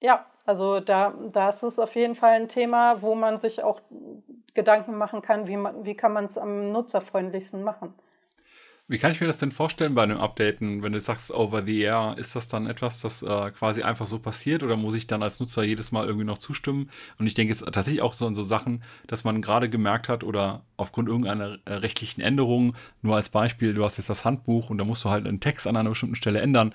ja, 0.00 0.24
also 0.50 0.80
da, 0.80 1.14
das 1.32 1.62
ist 1.62 1.78
auf 1.78 1.94
jeden 1.94 2.16
Fall 2.16 2.32
ein 2.32 2.48
Thema, 2.48 3.02
wo 3.02 3.14
man 3.14 3.38
sich 3.38 3.62
auch 3.62 3.80
Gedanken 4.52 4.98
machen 4.98 5.22
kann, 5.22 5.46
wie, 5.46 5.56
man, 5.56 5.84
wie 5.84 5.94
kann 5.94 6.12
man 6.12 6.24
es 6.24 6.36
am 6.36 6.66
nutzerfreundlichsten 6.66 7.62
machen. 7.62 7.94
Wie 8.88 8.98
kann 8.98 9.12
ich 9.12 9.20
mir 9.20 9.28
das 9.28 9.38
denn 9.38 9.52
vorstellen 9.52 9.94
bei 9.94 10.02
einem 10.02 10.18
Updaten, 10.18 10.82
wenn 10.82 10.90
du 10.90 10.98
sagst 10.98 11.30
over 11.30 11.62
the 11.64 11.80
air? 11.82 12.16
Ist 12.18 12.34
das 12.34 12.48
dann 12.48 12.66
etwas, 12.66 13.00
das 13.00 13.22
äh, 13.22 13.52
quasi 13.52 13.84
einfach 13.84 14.06
so 14.06 14.18
passiert 14.18 14.64
oder 14.64 14.74
muss 14.74 14.96
ich 14.96 15.06
dann 15.06 15.22
als 15.22 15.38
Nutzer 15.38 15.62
jedes 15.62 15.92
Mal 15.92 16.06
irgendwie 16.06 16.26
noch 16.26 16.38
zustimmen? 16.38 16.90
Und 17.16 17.28
ich 17.28 17.34
denke, 17.34 17.52
es 17.52 17.62
ist 17.62 17.72
tatsächlich 17.72 18.02
auch 18.02 18.14
so 18.14 18.26
an 18.26 18.34
so 18.34 18.42
Sachen, 18.42 18.82
dass 19.06 19.22
man 19.22 19.42
gerade 19.42 19.70
gemerkt 19.70 20.08
hat 20.08 20.24
oder 20.24 20.64
aufgrund 20.76 21.08
irgendeiner 21.08 21.58
äh, 21.64 21.74
rechtlichen 21.74 22.22
Änderung, 22.22 22.74
nur 23.02 23.14
als 23.14 23.28
Beispiel, 23.28 23.72
du 23.72 23.84
hast 23.84 23.98
jetzt 23.98 24.10
das 24.10 24.24
Handbuch 24.24 24.70
und 24.70 24.78
da 24.78 24.84
musst 24.84 25.04
du 25.04 25.10
halt 25.10 25.24
einen 25.28 25.38
Text 25.38 25.68
an 25.68 25.76
einer 25.76 25.90
bestimmten 25.90 26.16
Stelle 26.16 26.40
ändern 26.40 26.74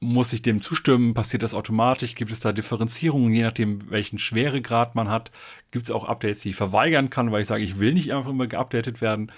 muss 0.00 0.32
ich 0.32 0.42
dem 0.42 0.60
zustimmen? 0.62 1.14
Passiert 1.14 1.42
das 1.42 1.54
automatisch? 1.54 2.14
Gibt 2.14 2.30
es 2.30 2.40
da 2.40 2.52
Differenzierungen, 2.52 3.32
je 3.32 3.42
nachdem, 3.42 3.90
welchen 3.90 4.18
Schweregrad 4.18 4.94
man 4.94 5.08
hat? 5.10 5.30
Gibt 5.70 5.84
es 5.84 5.90
auch 5.90 6.04
Updates, 6.04 6.40
die 6.40 6.50
ich 6.50 6.56
verweigern 6.56 7.10
kann, 7.10 7.32
weil 7.32 7.40
ich 7.42 7.46
sage, 7.46 7.64
ich 7.64 7.78
will 7.78 7.94
nicht 7.94 8.12
einfach 8.12 8.30
immer 8.30 8.46
geupdatet 8.46 9.00
werden? 9.00 9.32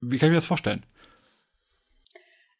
Wie 0.00 0.18
kann 0.18 0.28
ich 0.28 0.32
mir 0.32 0.36
das 0.36 0.46
vorstellen? 0.46 0.84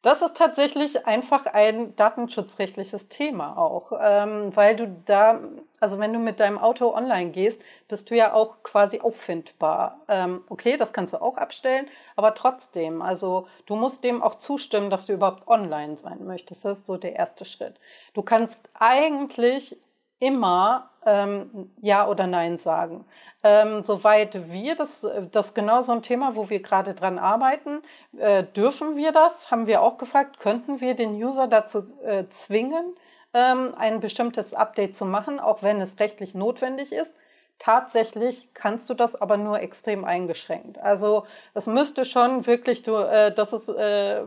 Das 0.02 0.22
ist 0.22 0.37
tatsächlich 0.37 1.06
einfach 1.08 1.46
ein 1.46 1.96
datenschutzrechtliches 1.96 3.08
Thema 3.08 3.58
auch, 3.58 3.90
ähm, 4.00 4.54
weil 4.54 4.76
du 4.76 4.87
da, 5.06 5.40
also 5.80 5.98
wenn 5.98 6.12
du 6.12 6.20
mit 6.20 6.38
deinem 6.38 6.56
Auto 6.56 6.94
online 6.94 7.32
gehst, 7.32 7.62
bist 7.88 8.08
du 8.08 8.14
ja 8.14 8.32
auch 8.32 8.62
quasi 8.62 9.00
auffindbar. 9.00 10.00
Ähm, 10.06 10.44
okay, 10.48 10.76
das 10.76 10.92
kannst 10.92 11.14
du 11.14 11.20
auch 11.20 11.37
abstellen, 11.37 11.88
aber 12.14 12.37
trotzdem, 12.37 13.02
also 13.02 13.48
du 13.66 13.74
musst 13.74 14.04
dem 14.04 14.22
auch 14.22 14.37
zustimmen, 14.37 14.88
dass 14.88 15.06
du 15.06 15.14
überhaupt 15.14 15.48
online 15.48 15.96
sein 15.96 16.24
möchtest. 16.24 16.64
Das 16.64 16.78
ist 16.78 16.87
so 16.87 16.96
der 16.96 17.16
erste 17.16 17.44
Schritt. 17.44 17.80
Du 18.14 18.22
kannst 18.22 18.70
eigentlich 18.74 19.76
immer 20.20 20.90
ähm, 21.09 21.71
Ja 21.81 22.07
oder 22.07 22.27
Nein 22.27 22.59
sagen. 22.59 23.05
Ähm, 23.42 23.83
soweit 23.85 24.53
wir, 24.53 24.75
das, 24.75 25.09
das 25.33 25.49
ist 25.49 25.55
genau 25.55 25.81
so 25.81 25.92
ein 25.92 26.03
Thema, 26.03 26.37
wo 26.37 26.51
wir 26.51 26.61
gerade 26.61 26.94
dran 26.94 27.18
arbeiten, 27.18 27.83
äh, 28.18 28.44
dürfen 28.44 28.97
wir 28.97 29.12
das? 29.12 29.51
Haben 29.51 29.66
wir 29.66 29.83
auch 29.83 29.97
gefragt, 29.97 30.38
könnten 30.38 30.81
wir 30.81 30.94
den 30.94 31.14
User 31.14 31.47
dazu 31.47 31.85
äh, 32.05 32.25
zwingen, 32.29 32.94
ähm, 33.33 33.75
ein 33.77 34.01
bestimmtes 34.01 34.55
Update 34.55 34.97
zu 34.97 35.05
machen, 35.07 35.40
auch 35.40 35.62
wenn 35.62 35.81
es 35.81 35.99
rechtlich 36.01 36.35
notwendig 36.35 36.92
ist? 36.92 37.14
Tatsächlich 37.59 38.49
kannst 38.55 38.88
du 38.88 38.94
das 38.94 39.16
aber 39.16 39.37
nur 39.37 39.59
extrem 39.59 40.05
eingeschränkt. 40.05 40.79
Also 40.79 41.25
es 41.55 41.66
müsste 41.66 42.05
schon 42.05 42.47
wirklich, 42.47 42.85
du, 42.85 42.94
äh, 42.94 43.35
das 43.35 43.53
ist 43.53 43.68
äh, 43.68 44.23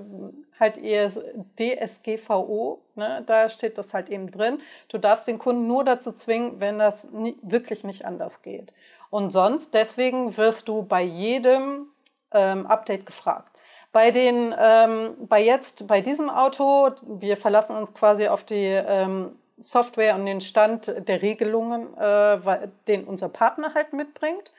halt 0.60 0.78
eher 0.78 1.12
DSGVO, 1.58 2.82
ne? 2.96 3.24
da 3.26 3.48
steht 3.48 3.78
das 3.78 3.94
halt 3.94 4.10
eben 4.10 4.30
drin. 4.32 4.60
Du 4.89 4.98
darfst 4.98 5.30
den 5.30 5.38
Kunden 5.38 5.65
nur 5.65 5.86
dazu 5.86 6.12
zwingen, 6.12 6.60
wenn 6.60 6.78
das 6.78 7.06
nie, 7.06 7.38
wirklich 7.41 7.86
nicht 7.86 8.06
anders 8.06 8.41
geht. 8.41 8.74
Und 9.10 9.32
sonst, 9.32 9.74
deswegen 9.74 10.36
wirst 10.36 10.67
du 10.67 10.84
bei 10.84 11.02
jedem 11.02 11.88
ähm, 12.34 12.65
Update 12.67 13.06
gefragt. 13.06 13.56
Bei 13.94 14.12
den, 14.12 14.54
ähm, 14.58 15.15
bei 15.20 15.41
jetzt, 15.41 15.88
bei 15.88 16.02
diesem 16.02 16.30
Auto, 16.30 16.89
wir 17.06 17.38
verlassen 17.38 17.78
uns 17.78 17.94
quasi 17.94 18.28
auf 18.28 18.44
die 18.44 18.65
ähm, 18.65 19.38
Software 19.62 20.15
und 20.15 20.26
den 20.26 20.41
Stand 20.41 20.93
der 21.08 21.21
Regelungen, 21.21 21.95
äh, 21.97 22.67
den 22.88 23.06
unser 23.06 23.30
Partner 23.30 23.74
halt 23.74 23.93
mitbringt. 23.93 24.52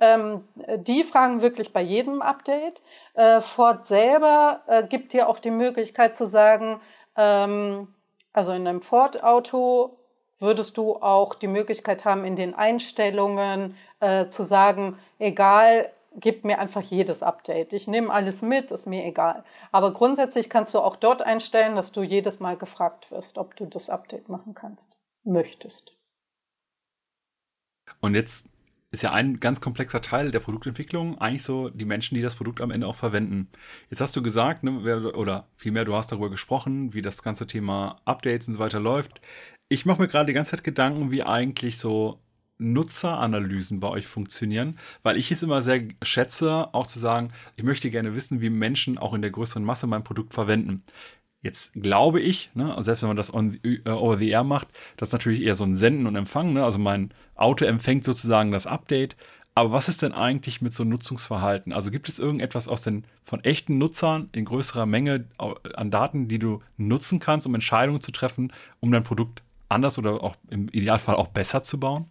Ähm, 0.00 0.48
die 0.76 1.04
fragen 1.04 1.42
wirklich 1.42 1.72
bei 1.72 1.82
jedem 1.82 2.22
Update. 2.22 2.82
Äh, 3.14 3.40
Ford 3.40 3.86
selber 3.86 4.62
äh, 4.66 4.82
gibt 4.82 5.12
dir 5.12 5.28
auch 5.28 5.38
die 5.38 5.50
Möglichkeit 5.50 6.16
zu 6.16 6.26
sagen, 6.26 6.80
ähm, 7.16 7.88
also 8.32 8.52
in 8.52 8.66
einem 8.66 8.80
Ford-Auto 8.80 9.98
würdest 10.38 10.78
du 10.78 10.96
auch 10.96 11.34
die 11.34 11.48
Möglichkeit 11.48 12.04
haben, 12.04 12.24
in 12.24 12.34
den 12.34 12.54
Einstellungen 12.54 13.76
äh, 14.00 14.28
zu 14.28 14.42
sagen, 14.42 14.98
egal, 15.18 15.90
gib 16.16 16.44
mir 16.44 16.58
einfach 16.58 16.82
jedes 16.82 17.22
Update. 17.22 17.72
Ich 17.72 17.86
nehme 17.86 18.12
alles 18.12 18.42
mit, 18.42 18.70
ist 18.70 18.86
mir 18.86 19.04
egal. 19.04 19.44
Aber 19.72 19.92
grundsätzlich 19.92 20.50
kannst 20.50 20.74
du 20.74 20.80
auch 20.80 20.96
dort 20.96 21.22
einstellen, 21.22 21.76
dass 21.76 21.92
du 21.92 22.02
jedes 22.02 22.40
Mal 22.40 22.56
gefragt 22.56 23.10
wirst, 23.10 23.38
ob 23.38 23.56
du 23.56 23.66
das 23.66 23.90
Update 23.90 24.28
machen 24.28 24.54
kannst, 24.54 24.96
möchtest. 25.24 25.96
Und 28.00 28.14
jetzt 28.14 28.48
ist 28.92 29.02
ja 29.02 29.12
ein 29.12 29.38
ganz 29.38 29.60
komplexer 29.60 30.02
Teil 30.02 30.32
der 30.32 30.40
Produktentwicklung 30.40 31.18
eigentlich 31.18 31.44
so 31.44 31.68
die 31.68 31.84
Menschen, 31.84 32.16
die 32.16 32.22
das 32.22 32.34
Produkt 32.34 32.60
am 32.60 32.72
Ende 32.72 32.88
auch 32.88 32.96
verwenden. 32.96 33.48
Jetzt 33.88 34.00
hast 34.00 34.16
du 34.16 34.22
gesagt, 34.22 34.64
ne, 34.64 35.12
oder 35.12 35.48
vielmehr, 35.56 35.84
du 35.84 35.94
hast 35.94 36.10
darüber 36.10 36.28
gesprochen, 36.28 36.92
wie 36.92 37.02
das 37.02 37.22
ganze 37.22 37.46
Thema 37.46 38.00
Updates 38.04 38.48
und 38.48 38.54
so 38.54 38.58
weiter 38.58 38.80
läuft. 38.80 39.20
Ich 39.68 39.86
mache 39.86 40.02
mir 40.02 40.08
gerade 40.08 40.26
die 40.26 40.32
ganze 40.32 40.52
Zeit 40.52 40.64
Gedanken, 40.64 41.12
wie 41.12 41.22
eigentlich 41.22 41.78
so 41.78 42.20
Nutzeranalysen 42.60 43.80
bei 43.80 43.88
euch 43.88 44.06
funktionieren, 44.06 44.78
weil 45.02 45.16
ich 45.16 45.32
es 45.32 45.42
immer 45.42 45.62
sehr 45.62 45.82
schätze, 46.02 46.72
auch 46.72 46.86
zu 46.86 46.98
sagen, 46.98 47.28
ich 47.56 47.64
möchte 47.64 47.90
gerne 47.90 48.14
wissen, 48.14 48.40
wie 48.40 48.50
Menschen 48.50 48.98
auch 48.98 49.14
in 49.14 49.22
der 49.22 49.30
größeren 49.30 49.64
Masse 49.64 49.86
mein 49.86 50.04
Produkt 50.04 50.34
verwenden. 50.34 50.82
Jetzt 51.42 51.72
glaube 51.72 52.20
ich, 52.20 52.50
ne, 52.54 52.76
selbst 52.80 53.02
wenn 53.02 53.08
man 53.08 53.16
das 53.16 53.32
on, 53.32 53.58
uh, 53.64 53.90
over 53.90 54.18
the 54.18 54.28
air 54.28 54.44
macht, 54.44 54.68
das 54.98 55.08
ist 55.08 55.12
natürlich 55.12 55.42
eher 55.42 55.54
so 55.54 55.64
ein 55.64 55.74
Senden 55.74 56.06
und 56.06 56.14
Empfangen. 56.14 56.52
Ne? 56.52 56.62
Also 56.62 56.78
mein 56.78 57.12
Auto 57.34 57.64
empfängt 57.64 58.04
sozusagen 58.04 58.52
das 58.52 58.66
Update. 58.66 59.16
Aber 59.54 59.72
was 59.72 59.88
ist 59.88 60.02
denn 60.02 60.12
eigentlich 60.12 60.60
mit 60.60 60.74
so 60.74 60.84
Nutzungsverhalten? 60.84 61.72
Also 61.72 61.90
gibt 61.90 62.08
es 62.08 62.18
irgendetwas 62.18 62.68
aus 62.68 62.82
den 62.82 63.04
von 63.24 63.42
echten 63.42 63.78
Nutzern 63.78 64.28
in 64.32 64.44
größerer 64.44 64.86
Menge 64.86 65.26
an 65.38 65.90
Daten, 65.90 66.28
die 66.28 66.38
du 66.38 66.62
nutzen 66.76 67.20
kannst, 67.20 67.46
um 67.46 67.54
Entscheidungen 67.54 68.00
zu 68.00 68.12
treffen, 68.12 68.52
um 68.80 68.92
dein 68.92 69.02
Produkt 69.02 69.42
anders 69.68 69.98
oder 69.98 70.22
auch 70.22 70.36
im 70.50 70.68
Idealfall 70.68 71.16
auch 71.16 71.28
besser 71.28 71.62
zu 71.62 71.80
bauen? 71.80 72.06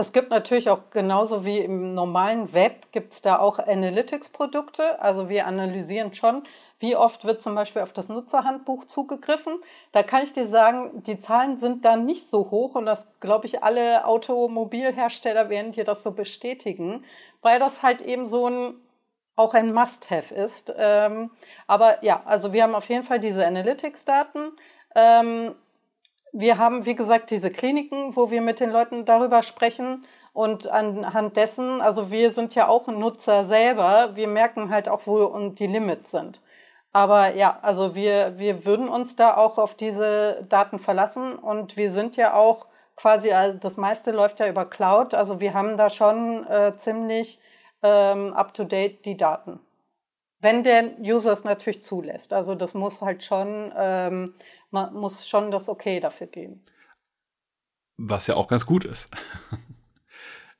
Es 0.00 0.12
gibt 0.12 0.30
natürlich 0.30 0.70
auch 0.70 0.90
genauso 0.90 1.44
wie 1.44 1.58
im 1.58 1.92
normalen 1.92 2.52
Web 2.52 2.92
gibt 2.92 3.14
es 3.14 3.20
da 3.20 3.40
auch 3.40 3.58
Analytics-Produkte. 3.58 5.02
Also 5.02 5.28
wir 5.28 5.44
analysieren 5.44 6.14
schon, 6.14 6.44
wie 6.78 6.94
oft 6.94 7.24
wird 7.24 7.42
zum 7.42 7.56
Beispiel 7.56 7.82
auf 7.82 7.92
das 7.92 8.08
Nutzerhandbuch 8.08 8.84
zugegriffen. 8.84 9.60
Da 9.90 10.04
kann 10.04 10.22
ich 10.22 10.32
dir 10.32 10.46
sagen, 10.46 11.02
die 11.02 11.18
Zahlen 11.18 11.58
sind 11.58 11.84
da 11.84 11.96
nicht 11.96 12.28
so 12.28 12.48
hoch 12.52 12.76
und 12.76 12.86
das 12.86 13.08
glaube 13.18 13.46
ich 13.46 13.64
alle 13.64 14.04
Automobilhersteller 14.04 15.50
werden 15.50 15.72
dir 15.72 15.82
das 15.82 16.04
so 16.04 16.12
bestätigen, 16.12 17.04
weil 17.42 17.58
das 17.58 17.82
halt 17.82 18.00
eben 18.00 18.28
so 18.28 18.48
ein 18.48 18.74
auch 19.34 19.54
ein 19.54 19.72
Must-Have 19.72 20.32
ist. 20.32 20.72
Ähm, 20.76 21.30
aber 21.66 22.04
ja, 22.04 22.22
also 22.24 22.52
wir 22.52 22.62
haben 22.62 22.76
auf 22.76 22.88
jeden 22.88 23.02
Fall 23.02 23.18
diese 23.18 23.44
Analytics-Daten. 23.44 24.52
Wir 26.32 26.58
haben, 26.58 26.86
wie 26.86 26.94
gesagt, 26.94 27.30
diese 27.30 27.50
Kliniken, 27.50 28.16
wo 28.16 28.30
wir 28.30 28.40
mit 28.40 28.60
den 28.60 28.70
Leuten 28.70 29.04
darüber 29.04 29.42
sprechen. 29.42 30.04
Und 30.32 30.68
anhand 30.68 31.36
dessen, 31.36 31.80
also 31.80 32.10
wir 32.10 32.32
sind 32.32 32.54
ja 32.54 32.68
auch 32.68 32.86
Nutzer 32.86 33.44
selber, 33.44 34.14
wir 34.14 34.28
merken 34.28 34.70
halt 34.70 34.88
auch, 34.88 35.06
wo 35.06 35.48
die 35.50 35.66
Limits 35.66 36.12
sind. 36.12 36.40
Aber 36.92 37.34
ja, 37.34 37.58
also 37.62 37.94
wir, 37.94 38.38
wir 38.38 38.64
würden 38.64 38.88
uns 38.88 39.16
da 39.16 39.36
auch 39.36 39.58
auf 39.58 39.74
diese 39.74 40.46
Daten 40.48 40.78
verlassen 40.78 41.34
und 41.34 41.76
wir 41.76 41.90
sind 41.90 42.16
ja 42.16 42.34
auch 42.34 42.66
quasi, 42.96 43.32
also 43.32 43.58
das 43.58 43.76
meiste 43.76 44.10
läuft 44.10 44.40
ja 44.40 44.48
über 44.48 44.64
Cloud, 44.64 45.14
also 45.14 45.40
wir 45.40 45.54
haben 45.54 45.76
da 45.76 45.90
schon 45.90 46.46
äh, 46.46 46.76
ziemlich 46.76 47.40
ähm, 47.82 48.32
up-to-date 48.32 49.04
die 49.04 49.16
Daten. 49.16 49.60
Wenn 50.40 50.62
der 50.62 50.98
User 51.00 51.32
es 51.32 51.44
natürlich 51.44 51.82
zulässt. 51.82 52.32
Also 52.32 52.54
das 52.54 52.74
muss 52.74 53.02
halt 53.02 53.24
schon 53.24 53.72
ähm, 53.76 54.34
man 54.70 54.94
muss 54.94 55.26
schon 55.28 55.50
das 55.50 55.68
Okay 55.68 56.00
dafür 56.00 56.26
geben. 56.26 56.62
Was 57.96 58.26
ja 58.26 58.36
auch 58.36 58.48
ganz 58.48 58.64
gut 58.64 58.84
ist. 58.84 59.10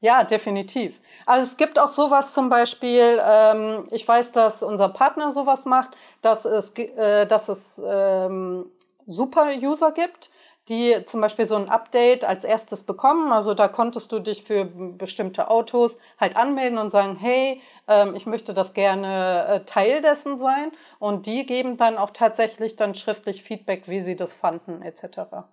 Ja, 0.00 0.22
definitiv. 0.22 1.00
Also 1.26 1.50
es 1.50 1.56
gibt 1.56 1.76
auch 1.76 1.88
sowas 1.88 2.32
zum 2.32 2.48
Beispiel, 2.48 3.20
ähm, 3.20 3.88
ich 3.90 4.06
weiß, 4.06 4.30
dass 4.30 4.62
unser 4.62 4.88
Partner 4.90 5.32
sowas 5.32 5.64
macht, 5.64 5.96
dass 6.22 6.44
es, 6.44 6.70
äh, 6.76 7.26
dass 7.26 7.48
es 7.48 7.82
ähm, 7.84 8.70
Super-User 9.06 9.90
gibt, 9.90 10.30
die 10.68 11.04
zum 11.06 11.20
Beispiel 11.20 11.46
so 11.46 11.56
ein 11.56 11.68
Update 11.68 12.24
als 12.24 12.44
erstes 12.44 12.82
bekommen. 12.82 13.32
Also 13.32 13.54
da 13.54 13.68
konntest 13.68 14.12
du 14.12 14.18
dich 14.18 14.42
für 14.42 14.64
bestimmte 14.64 15.50
Autos 15.50 15.98
halt 16.18 16.36
anmelden 16.36 16.78
und 16.78 16.90
sagen, 16.90 17.16
hey, 17.16 17.60
ähm, 17.86 18.14
ich 18.14 18.26
möchte 18.26 18.54
das 18.54 18.74
gerne 18.74 19.46
äh, 19.46 19.60
Teil 19.64 20.00
dessen 20.00 20.38
sein. 20.38 20.72
Und 20.98 21.26
die 21.26 21.46
geben 21.46 21.76
dann 21.76 21.98
auch 21.98 22.10
tatsächlich 22.10 22.76
dann 22.76 22.94
schriftlich 22.94 23.42
Feedback, 23.42 23.88
wie 23.88 24.00
sie 24.00 24.16
das 24.16 24.34
fanden 24.34 24.82
etc. 24.82 25.48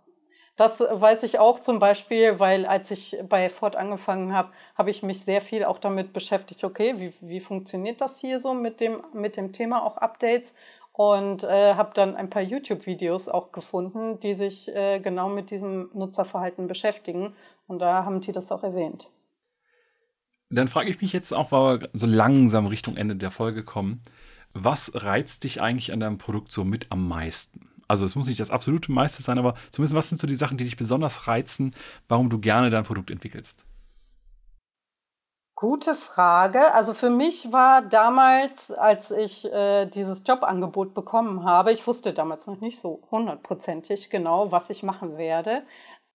Das 0.56 0.80
weiß 0.80 1.24
ich 1.24 1.38
auch 1.38 1.60
zum 1.60 1.80
Beispiel, 1.80 2.40
weil 2.40 2.66
als 2.66 2.90
ich 2.90 3.18
bei 3.28 3.50
Ford 3.50 3.76
angefangen 3.76 4.34
habe, 4.34 4.52
habe 4.76 4.90
ich 4.90 5.04
mich 5.04 5.22
sehr 5.22 5.42
viel 5.42 5.66
auch 5.66 5.80
damit 5.80 6.14
beschäftigt, 6.14 6.64
okay, 6.64 6.96
wie, 6.98 7.14
wie 7.20 7.42
funktioniert 7.42 8.00
das 8.00 8.20
hier 8.20 8.40
so 8.40 8.54
mit 8.54 8.80
dem, 8.80 9.04
mit 9.12 9.36
dem 9.36 9.52
Thema 9.52 9.84
auch 9.84 9.98
Updates 9.98 10.54
und 10.98 11.44
äh, 11.44 11.76
habe 11.76 11.92
dann 11.94 12.16
ein 12.16 12.30
paar 12.30 12.42
YouTube-Videos 12.42 13.28
auch 13.28 13.52
gefunden, 13.52 14.20
die 14.22 14.34
sich 14.34 14.74
äh, 14.74 15.00
genau 15.00 15.30
mit 15.30 15.52
diesem 15.52 15.90
Nutzerverhalten 15.94 16.68
beschäftigen. 16.68 17.34
Und 17.68 17.80
da 17.80 18.06
haben 18.06 18.22
die 18.22 18.32
das 18.32 18.52
auch 18.52 18.64
erwähnt. 18.64 19.10
Dann 20.50 20.68
frage 20.68 20.90
ich 20.90 21.02
mich 21.02 21.12
jetzt 21.12 21.34
auch, 21.34 21.52
weil 21.52 21.82
wir 21.82 21.90
so 21.94 22.08
langsam 22.08 22.68
Richtung 22.68 22.96
Ende 22.96 23.16
der 23.16 23.32
Folge 23.32 23.64
kommen, 23.64 24.02
was 24.54 24.92
reizt 24.94 25.44
dich 25.44 25.62
eigentlich 25.62 25.92
an 25.92 26.00
deinem 26.00 26.18
Produkt 26.18 26.52
so 26.52 26.64
mit 26.64 26.92
am 26.92 27.08
meisten? 27.08 27.70
Also 27.88 28.06
es 28.06 28.16
muss 28.16 28.28
nicht 28.28 28.40
das 28.40 28.50
absolute 28.50 28.92
meiste 28.92 29.22
sein, 29.22 29.38
aber 29.38 29.56
zumindest 29.72 29.96
was 29.96 30.10
sind 30.10 30.22
so 30.22 30.28
die 30.28 30.36
Sachen, 30.36 30.58
die 30.58 30.64
dich 30.64 30.78
besonders 30.78 31.28
reizen, 31.28 31.76
warum 32.08 32.30
du 32.30 32.40
gerne 32.40 32.70
dein 32.70 32.86
Produkt 32.86 33.12
entwickelst? 33.12 33.66
Gute 35.58 35.96
Frage. 35.96 36.74
Also 36.74 36.94
für 36.94 37.10
mich 37.10 37.54
war 37.54 37.82
damals, 37.82 38.72
als 38.72 39.12
ich 39.12 39.46
äh, 39.46 39.86
dieses 39.86 40.24
Jobangebot 40.28 40.94
bekommen 40.94 41.46
habe, 41.46 41.72
ich 41.72 41.88
wusste 41.88 42.12
damals 42.12 42.46
noch 42.46 42.60
nicht 42.60 42.78
so 42.78 43.02
hundertprozentig 43.10 44.10
genau, 44.10 44.52
was 44.52 44.70
ich 44.70 44.84
machen 44.84 45.18
werde. 45.18 45.64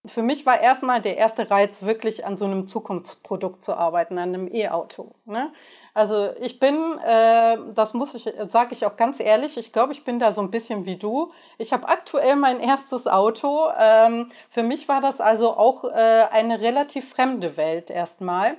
Für 0.05 0.21
mich 0.21 0.45
war 0.45 0.61
erstmal 0.61 1.01
der 1.01 1.17
erste 1.17 1.49
Reiz, 1.49 1.81
wirklich 1.83 2.23
an 2.23 2.37
so 2.37 2.45
einem 2.45 2.67
Zukunftsprodukt 2.67 3.63
zu 3.63 3.75
arbeiten, 3.75 4.19
an 4.19 4.29
einem 4.29 4.47
E-Auto. 4.47 5.15
Ne? 5.25 5.51
Also 5.95 6.29
ich 6.39 6.59
bin, 6.59 6.99
äh, 6.99 7.57
das 7.73 7.95
muss 7.95 8.13
ich, 8.13 8.31
sage 8.45 8.73
ich 8.73 8.85
auch 8.85 8.95
ganz 8.95 9.19
ehrlich, 9.19 9.57
ich 9.57 9.73
glaube, 9.73 9.93
ich 9.93 10.03
bin 10.03 10.19
da 10.19 10.31
so 10.31 10.41
ein 10.41 10.51
bisschen 10.51 10.85
wie 10.85 10.97
du. 10.97 11.31
Ich 11.57 11.73
habe 11.73 11.87
aktuell 11.87 12.35
mein 12.35 12.59
erstes 12.59 13.07
Auto. 13.07 13.69
Ähm, 13.75 14.31
für 14.49 14.61
mich 14.61 14.87
war 14.87 15.01
das 15.01 15.19
also 15.19 15.57
auch 15.57 15.83
äh, 15.83 16.27
eine 16.31 16.61
relativ 16.61 17.09
fremde 17.09 17.57
Welt 17.57 17.89
erstmal. 17.89 18.57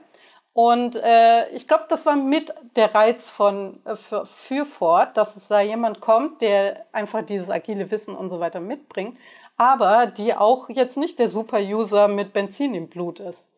Und 0.54 0.96
äh, 0.96 1.48
ich 1.50 1.66
glaube, 1.66 1.84
das 1.88 2.04
war 2.04 2.14
mit 2.14 2.52
der 2.76 2.94
Reiz 2.94 3.30
von 3.30 3.80
äh, 3.86 3.96
für, 3.96 4.26
für 4.26 4.66
Ford, 4.66 5.16
dass 5.16 5.34
es 5.36 5.48
da 5.48 5.60
jemand 5.60 6.00
kommt, 6.00 6.42
der 6.42 6.86
einfach 6.92 7.22
dieses 7.22 7.48
agile 7.48 7.90
Wissen 7.90 8.14
und 8.14 8.28
so 8.28 8.38
weiter 8.38 8.60
mitbringt, 8.60 9.16
aber 9.56 10.06
die 10.06 10.34
auch 10.34 10.68
jetzt 10.68 10.96
nicht 10.98 11.18
der 11.18 11.30
Super-User 11.30 12.08
mit 12.08 12.32
Benzin 12.34 12.74
im 12.74 12.88
Blut 12.88 13.20
ist. 13.20 13.48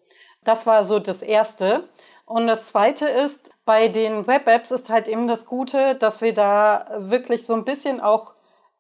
Das 0.45 0.67
war 0.67 0.85
so 0.85 0.99
das 1.01 1.23
Erste. 1.23 1.89
Und 2.27 2.47
das 2.47 2.69
Zweite 2.69 3.07
ist, 3.07 3.51
bei 3.65 3.89
den 3.89 4.27
Web-Apps 4.27 4.71
ist 4.71 4.89
halt 4.89 5.09
eben 5.09 5.27
das 5.27 5.47
Gute, 5.47 5.97
dass 5.97 6.21
wir 6.21 6.33
da 6.33 6.87
wirklich 6.99 7.45
so 7.45 7.55
ein 7.55 7.65
bisschen 7.65 8.01
auch 8.01 8.35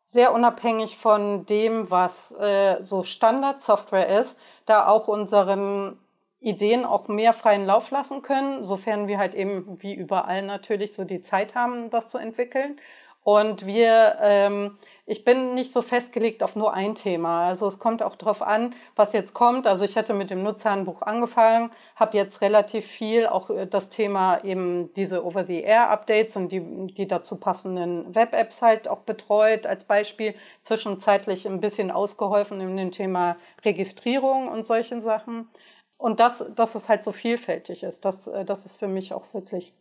sehr 0.04 0.32
unabhängig 0.32 0.96
von 0.96 1.44
dem, 1.46 1.90
was 1.90 2.32
äh, 2.32 2.76
so 2.82 3.02
Standardsoftware 3.02 4.20
ist, 4.20 4.38
da 4.66 4.86
auch 4.86 5.08
unseren 5.08 5.98
Ideen 6.44 6.84
auch 6.84 7.08
mehr 7.08 7.32
freien 7.32 7.66
Lauf 7.66 7.90
lassen 7.90 8.22
können, 8.22 8.64
sofern 8.64 9.08
wir 9.08 9.18
halt 9.18 9.34
eben 9.34 9.78
wie 9.80 9.94
überall 9.94 10.42
natürlich 10.42 10.94
so 10.94 11.04
die 11.04 11.22
Zeit 11.22 11.54
haben, 11.54 11.90
das 11.90 12.10
zu 12.10 12.18
entwickeln. 12.18 12.78
Und 13.24 13.64
wir, 13.64 14.18
ähm, 14.20 14.76
ich 15.06 15.24
bin 15.24 15.54
nicht 15.54 15.72
so 15.72 15.80
festgelegt 15.80 16.42
auf 16.42 16.56
nur 16.56 16.74
ein 16.74 16.94
Thema. 16.94 17.46
Also 17.46 17.66
es 17.66 17.78
kommt 17.78 18.02
auch 18.02 18.16
darauf 18.16 18.42
an, 18.42 18.74
was 18.96 19.14
jetzt 19.14 19.32
kommt. 19.32 19.66
Also 19.66 19.86
ich 19.86 19.96
hatte 19.96 20.12
mit 20.12 20.28
dem 20.28 20.42
Nutzerhandbuch 20.42 21.00
angefangen, 21.00 21.70
habe 21.96 22.18
jetzt 22.18 22.42
relativ 22.42 22.84
viel 22.84 23.26
auch 23.26 23.48
äh, 23.48 23.66
das 23.66 23.88
Thema 23.88 24.44
eben 24.44 24.92
diese 24.92 25.24
Over-the-Air-Updates 25.24 26.36
und 26.36 26.52
die, 26.52 26.60
die 26.92 27.08
dazu 27.08 27.36
passenden 27.36 28.14
Web-Apps 28.14 28.60
halt 28.60 28.88
auch 28.88 29.00
betreut 29.00 29.66
als 29.66 29.84
Beispiel. 29.84 30.34
Zwischenzeitlich 30.60 31.48
ein 31.48 31.60
bisschen 31.60 31.90
ausgeholfen 31.90 32.60
in 32.60 32.76
dem 32.76 32.90
Thema 32.90 33.36
Registrierung 33.64 34.48
und 34.48 34.66
solchen 34.66 35.00
Sachen. 35.00 35.48
Und 35.96 36.20
das, 36.20 36.44
dass 36.54 36.74
es 36.74 36.88
halt 36.88 37.04
so 37.04 37.12
vielfältig 37.12 37.82
ist, 37.82 38.04
das, 38.04 38.26
äh, 38.26 38.44
das 38.44 38.66
ist 38.66 38.76
für 38.76 38.88
mich 38.88 39.12
auch 39.12 39.32
wirklich 39.34 39.72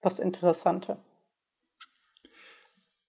das 0.00 0.18
Interessante. 0.18 0.96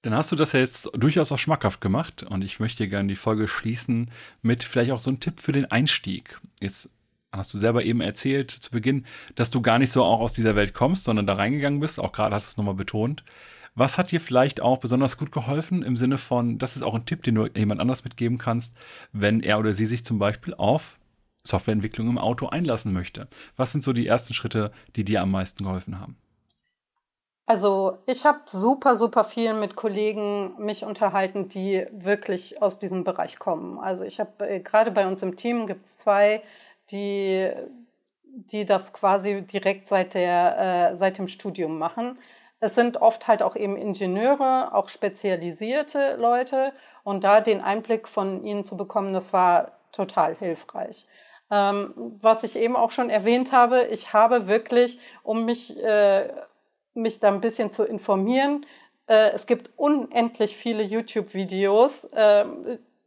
Dann 0.04 0.14
hast 0.14 0.32
du 0.32 0.36
das 0.36 0.52
ja 0.52 0.60
jetzt 0.60 0.90
durchaus 0.94 1.32
auch 1.32 1.38
schmackhaft 1.38 1.80
gemacht 1.80 2.24
und 2.24 2.44
ich 2.44 2.60
möchte 2.60 2.88
gerne 2.90 3.08
die 3.08 3.16
Folge 3.16 3.48
schließen 3.48 4.12
mit 4.42 4.64
vielleicht 4.64 4.92
auch 4.92 4.98
so 4.98 5.10
einem 5.10 5.22
Tipp 5.22 5.40
für 5.40 5.54
den 5.54 5.72
Einstieg. 5.72 6.42
Jetzt 6.60 6.90
hast 7.32 7.54
du 7.54 7.58
selber 7.58 7.84
eben 7.84 8.02
erzählt 8.02 8.52
zu 8.52 8.70
Beginn, 8.72 9.06
dass 9.36 9.50
du 9.50 9.62
gar 9.62 9.80
nicht 9.80 9.92
so 9.92 10.04
auch 10.04 10.20
aus 10.20 10.34
dieser 10.34 10.58
Welt 10.58 10.74
kommst, 10.74 11.06
sondern 11.06 11.26
da 11.26 11.34
reingegangen 11.34 11.80
bist. 11.80 12.02
Auch 12.02 12.12
gerade 12.12 12.36
hast 12.36 12.48
du 12.48 12.52
es 12.52 12.58
nochmal 12.58 12.76
betont. 12.76 13.24
Was 13.76 13.98
hat 13.98 14.12
dir 14.12 14.20
vielleicht 14.20 14.62
auch 14.62 14.78
besonders 14.78 15.18
gut 15.18 15.32
geholfen 15.32 15.84
im 15.84 15.96
Sinne 15.96 16.18
von, 16.18 16.60
das 16.60 16.76
ist 16.76 16.84
auch 16.84 16.96
ein 16.96 17.06
Tipp, 17.06 17.24
den 17.24 17.36
du 17.36 17.48
jemand 17.48 17.80
anders 17.82 18.04
mitgeben 18.04 18.38
kannst, 18.38 18.76
wenn 19.14 19.40
er 19.40 19.58
oder 19.58 19.72
sie 19.72 19.88
sich 19.88 20.06
zum 20.06 20.20
Beispiel 20.20 20.54
auf 20.54 20.98
Softwareentwicklung 21.46 22.08
im 22.08 22.18
Auto 22.18 22.48
einlassen 22.48 22.94
möchte? 22.94 23.28
Was 23.58 23.72
sind 23.72 23.84
so 23.84 23.94
die 23.94 24.08
ersten 24.08 24.34
Schritte, 24.34 24.72
die 24.96 25.04
dir 25.04 25.22
am 25.22 25.32
meisten 25.32 25.64
geholfen 25.64 26.00
haben? 26.00 26.18
Also 27.46 27.98
ich 28.06 28.26
habe 28.26 28.40
super, 28.46 28.96
super 28.96 29.26
viel 29.26 29.54
mit 29.54 29.76
Kollegen 29.76 30.56
mich 30.58 30.86
unterhalten, 30.86 31.50
die 31.50 31.86
wirklich 31.92 32.62
aus 32.62 32.80
diesem 32.80 33.04
Bereich 33.04 33.38
kommen. 33.38 33.80
Also 33.80 34.06
ich 34.06 34.20
habe 34.20 34.48
äh, 34.48 34.60
gerade 34.62 34.92
bei 34.92 35.06
uns 35.06 35.22
im 35.24 35.36
Team 35.36 35.68
gibt 35.68 35.86
es 35.86 35.98
zwei, 35.98 36.42
die, 36.92 37.52
die 38.24 38.66
das 38.66 38.94
quasi 38.94 39.42
direkt 39.42 39.90
seit, 39.90 40.14
der, 40.14 40.92
äh, 40.94 40.96
seit 40.96 41.18
dem 41.18 41.28
Studium 41.28 41.78
machen. 41.78 42.18
Es 42.62 42.76
sind 42.76 43.02
oft 43.02 43.28
halt 43.28 43.44
auch 43.44 43.58
eben 43.58 43.76
Ingenieure, 43.76 44.74
auch 44.74 44.88
spezialisierte 44.88 46.16
Leute. 46.16 46.72
Und 47.04 47.26
da 47.26 47.42
den 47.42 47.60
Einblick 47.60 48.08
von 48.08 48.46
ihnen 48.46 48.64
zu 48.64 48.78
bekommen, 48.78 49.12
das 49.12 49.34
war 49.34 49.74
total 49.92 50.36
hilfreich. 50.36 51.06
Ähm, 51.54 51.94
was 52.20 52.44
ich 52.44 52.56
eben 52.56 52.76
auch 52.76 52.90
schon 52.90 53.12
erwähnt 53.12 53.52
habe, 53.52 53.84
ich 53.92 54.12
habe 54.12 54.48
wirklich, 54.48 54.98
um 55.22 55.46
mich 55.46 55.78
äh, 55.84 56.30
mich 56.96 57.20
da 57.20 57.28
ein 57.28 57.42
bisschen 57.42 57.72
zu 57.72 57.84
informieren. 57.84 58.66
Äh, 59.06 59.32
es 59.34 59.46
gibt 59.46 59.70
unendlich 59.76 60.56
viele 60.56 60.82
YouTube-Videos. 60.82 62.06
Äh, 62.06 62.46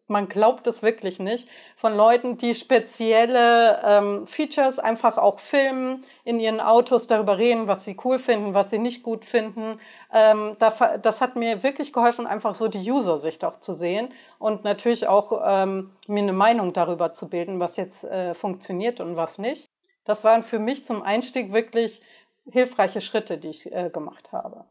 man 0.08 0.28
glaubt 0.28 0.66
es 0.66 0.82
wirklich 0.82 1.18
nicht, 1.18 1.48
von 1.76 1.96
Leuten, 1.96 2.38
die 2.38 2.54
spezielle 2.54 3.80
ähm, 3.84 4.26
Features 4.26 4.78
einfach 4.78 5.18
auch 5.18 5.38
filmen, 5.38 6.04
in 6.24 6.38
ihren 6.40 6.60
Autos 6.60 7.06
darüber 7.06 7.38
reden, 7.38 7.66
was 7.66 7.84
sie 7.84 7.96
cool 8.04 8.18
finden, 8.18 8.54
was 8.54 8.70
sie 8.70 8.78
nicht 8.78 9.02
gut 9.02 9.24
finden. 9.24 9.80
Ähm, 10.12 10.56
da, 10.58 10.98
das 10.98 11.20
hat 11.20 11.36
mir 11.36 11.62
wirklich 11.62 11.92
geholfen, 11.92 12.26
einfach 12.26 12.54
so 12.54 12.68
die 12.68 12.90
User-Sicht 12.90 13.44
auch 13.44 13.56
zu 13.56 13.72
sehen 13.72 14.12
und 14.38 14.64
natürlich 14.64 15.08
auch 15.08 15.42
ähm, 15.44 15.92
mir 16.06 16.22
eine 16.22 16.32
Meinung 16.32 16.72
darüber 16.72 17.12
zu 17.12 17.28
bilden, 17.28 17.60
was 17.60 17.76
jetzt 17.76 18.04
äh, 18.04 18.34
funktioniert 18.34 19.00
und 19.00 19.16
was 19.16 19.38
nicht. 19.38 19.70
Das 20.04 20.22
waren 20.22 20.44
für 20.44 20.60
mich 20.60 20.86
zum 20.86 21.02
Einstieg 21.02 21.52
wirklich 21.52 22.00
hilfreiche 22.48 23.00
Schritte, 23.00 23.38
die 23.38 23.48
ich 23.48 23.72
äh, 23.72 23.90
gemacht 23.92 24.30
habe. 24.32 24.64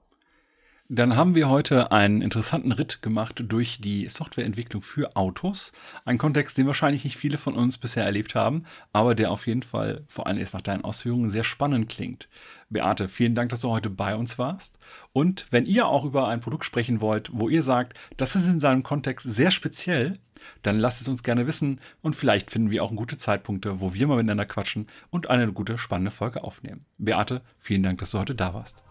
Dann 0.88 1.16
haben 1.16 1.34
wir 1.34 1.50
heute 1.50 1.92
einen 1.92 2.22
interessanten 2.22 2.72
Ritt 2.72 3.02
gemacht 3.02 3.44
durch 3.48 3.82
die 3.82 4.08
Softwareentwicklung 4.08 4.84
für 4.84 5.16
Autos. 5.16 5.74
Ein 6.06 6.20
Kontext, 6.20 6.60
den 6.60 6.68
wahrscheinlich 6.68 7.04
nicht 7.04 7.18
viele 7.18 7.40
von 7.40 7.56
uns 7.56 7.80
bisher 7.80 8.06
erlebt 8.06 8.36
haben, 8.36 8.66
aber 8.94 9.16
der 9.16 9.32
auf 9.32 9.48
jeden 9.48 9.64
Fall, 9.64 10.04
vor 10.08 10.28
allem 10.28 10.38
erst 10.38 10.54
nach 10.54 10.62
deinen 10.62 10.84
Ausführungen, 10.84 11.32
sehr 11.32 11.44
spannend 11.44 11.90
klingt. 11.90 12.30
Beate, 12.70 13.08
vielen 13.08 13.34
Dank, 13.34 13.50
dass 13.50 13.62
du 13.62 13.70
heute 13.70 13.90
bei 13.90 14.16
uns 14.16 14.38
warst. 14.38 14.78
Und 15.12 15.48
wenn 15.50 15.66
ihr 15.66 15.88
auch 15.88 16.06
über 16.06 16.28
ein 16.28 16.40
Produkt 16.40 16.66
sprechen 16.66 17.02
wollt, 17.02 17.32
wo 17.34 17.50
ihr 17.50 17.64
sagt, 17.64 17.98
das 18.18 18.36
ist 18.36 18.48
in 18.48 18.60
seinem 18.60 18.84
Kontext 18.84 19.26
sehr 19.26 19.50
speziell, 19.50 20.20
dann 20.62 20.78
lasst 20.78 21.02
es 21.02 21.08
uns 21.08 21.24
gerne 21.24 21.48
wissen 21.48 21.80
und 22.04 22.16
vielleicht 22.16 22.52
finden 22.52 22.70
wir 22.70 22.84
auch 22.84 22.96
gute 22.96 23.18
Zeitpunkte, 23.18 23.82
wo 23.82 23.96
wir 23.96 24.06
mal 24.06 24.18
miteinander 24.18 24.46
quatschen 24.46 24.86
und 25.10 25.32
eine 25.32 25.52
gute, 25.52 25.80
spannende 25.80 26.12
Folge 26.12 26.44
aufnehmen. 26.44 26.86
Beate, 27.00 27.42
vielen 27.58 27.82
Dank, 27.82 27.98
dass 27.98 28.12
du 28.12 28.20
heute 28.20 28.36
da 28.36 28.54
warst. 28.54 28.84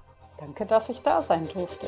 Danke, 0.45 0.67
dass 0.67 0.91
ich 0.91 1.01
da 1.01 1.23
sein 1.23 1.49
durfte. 1.55 1.87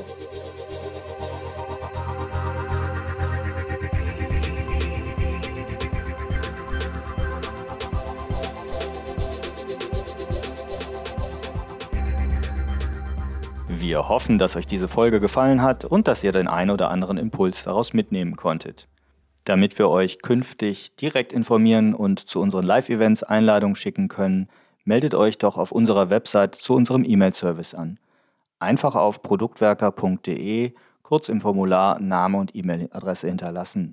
Wir 13.69 14.09
hoffen, 14.09 14.39
dass 14.39 14.57
euch 14.57 14.67
diese 14.67 14.89
Folge 14.89 15.21
gefallen 15.21 15.61
hat 15.61 15.85
und 15.85 16.09
dass 16.09 16.25
ihr 16.25 16.33
den 16.33 16.49
ein 16.49 16.71
oder 16.71 16.91
anderen 16.91 17.19
Impuls 17.19 17.63
daraus 17.65 17.93
mitnehmen 17.93 18.37
konntet. 18.37 18.89
Damit 19.45 19.79
wir 19.79 19.91
euch 19.91 20.23
künftig 20.23 20.97
direkt 20.97 21.35
informieren 21.35 21.95
und 21.95 22.21
zu 22.21 22.41
unseren 22.41 22.65
Live-Events 22.65 23.23
Einladungen 23.23 23.77
schicken 23.77 24.09
können, 24.09 24.49
meldet 24.87 25.15
euch 25.15 25.37
doch 25.37 25.59
auf 25.59 25.73
unserer 25.73 26.09
Website 26.09 26.55
zu 26.55 26.75
unserem 26.75 27.05
E-Mail-Service 27.05 27.75
an. 27.75 27.99
Einfach 28.59 28.95
auf 28.95 29.23
produktwerker.de 29.23 30.73
kurz 31.03 31.29
im 31.29 31.41
Formular 31.41 32.01
Name 32.01 32.39
und 32.39 32.57
E-Mail-Adresse 32.57 33.29
hinterlassen 33.29 33.85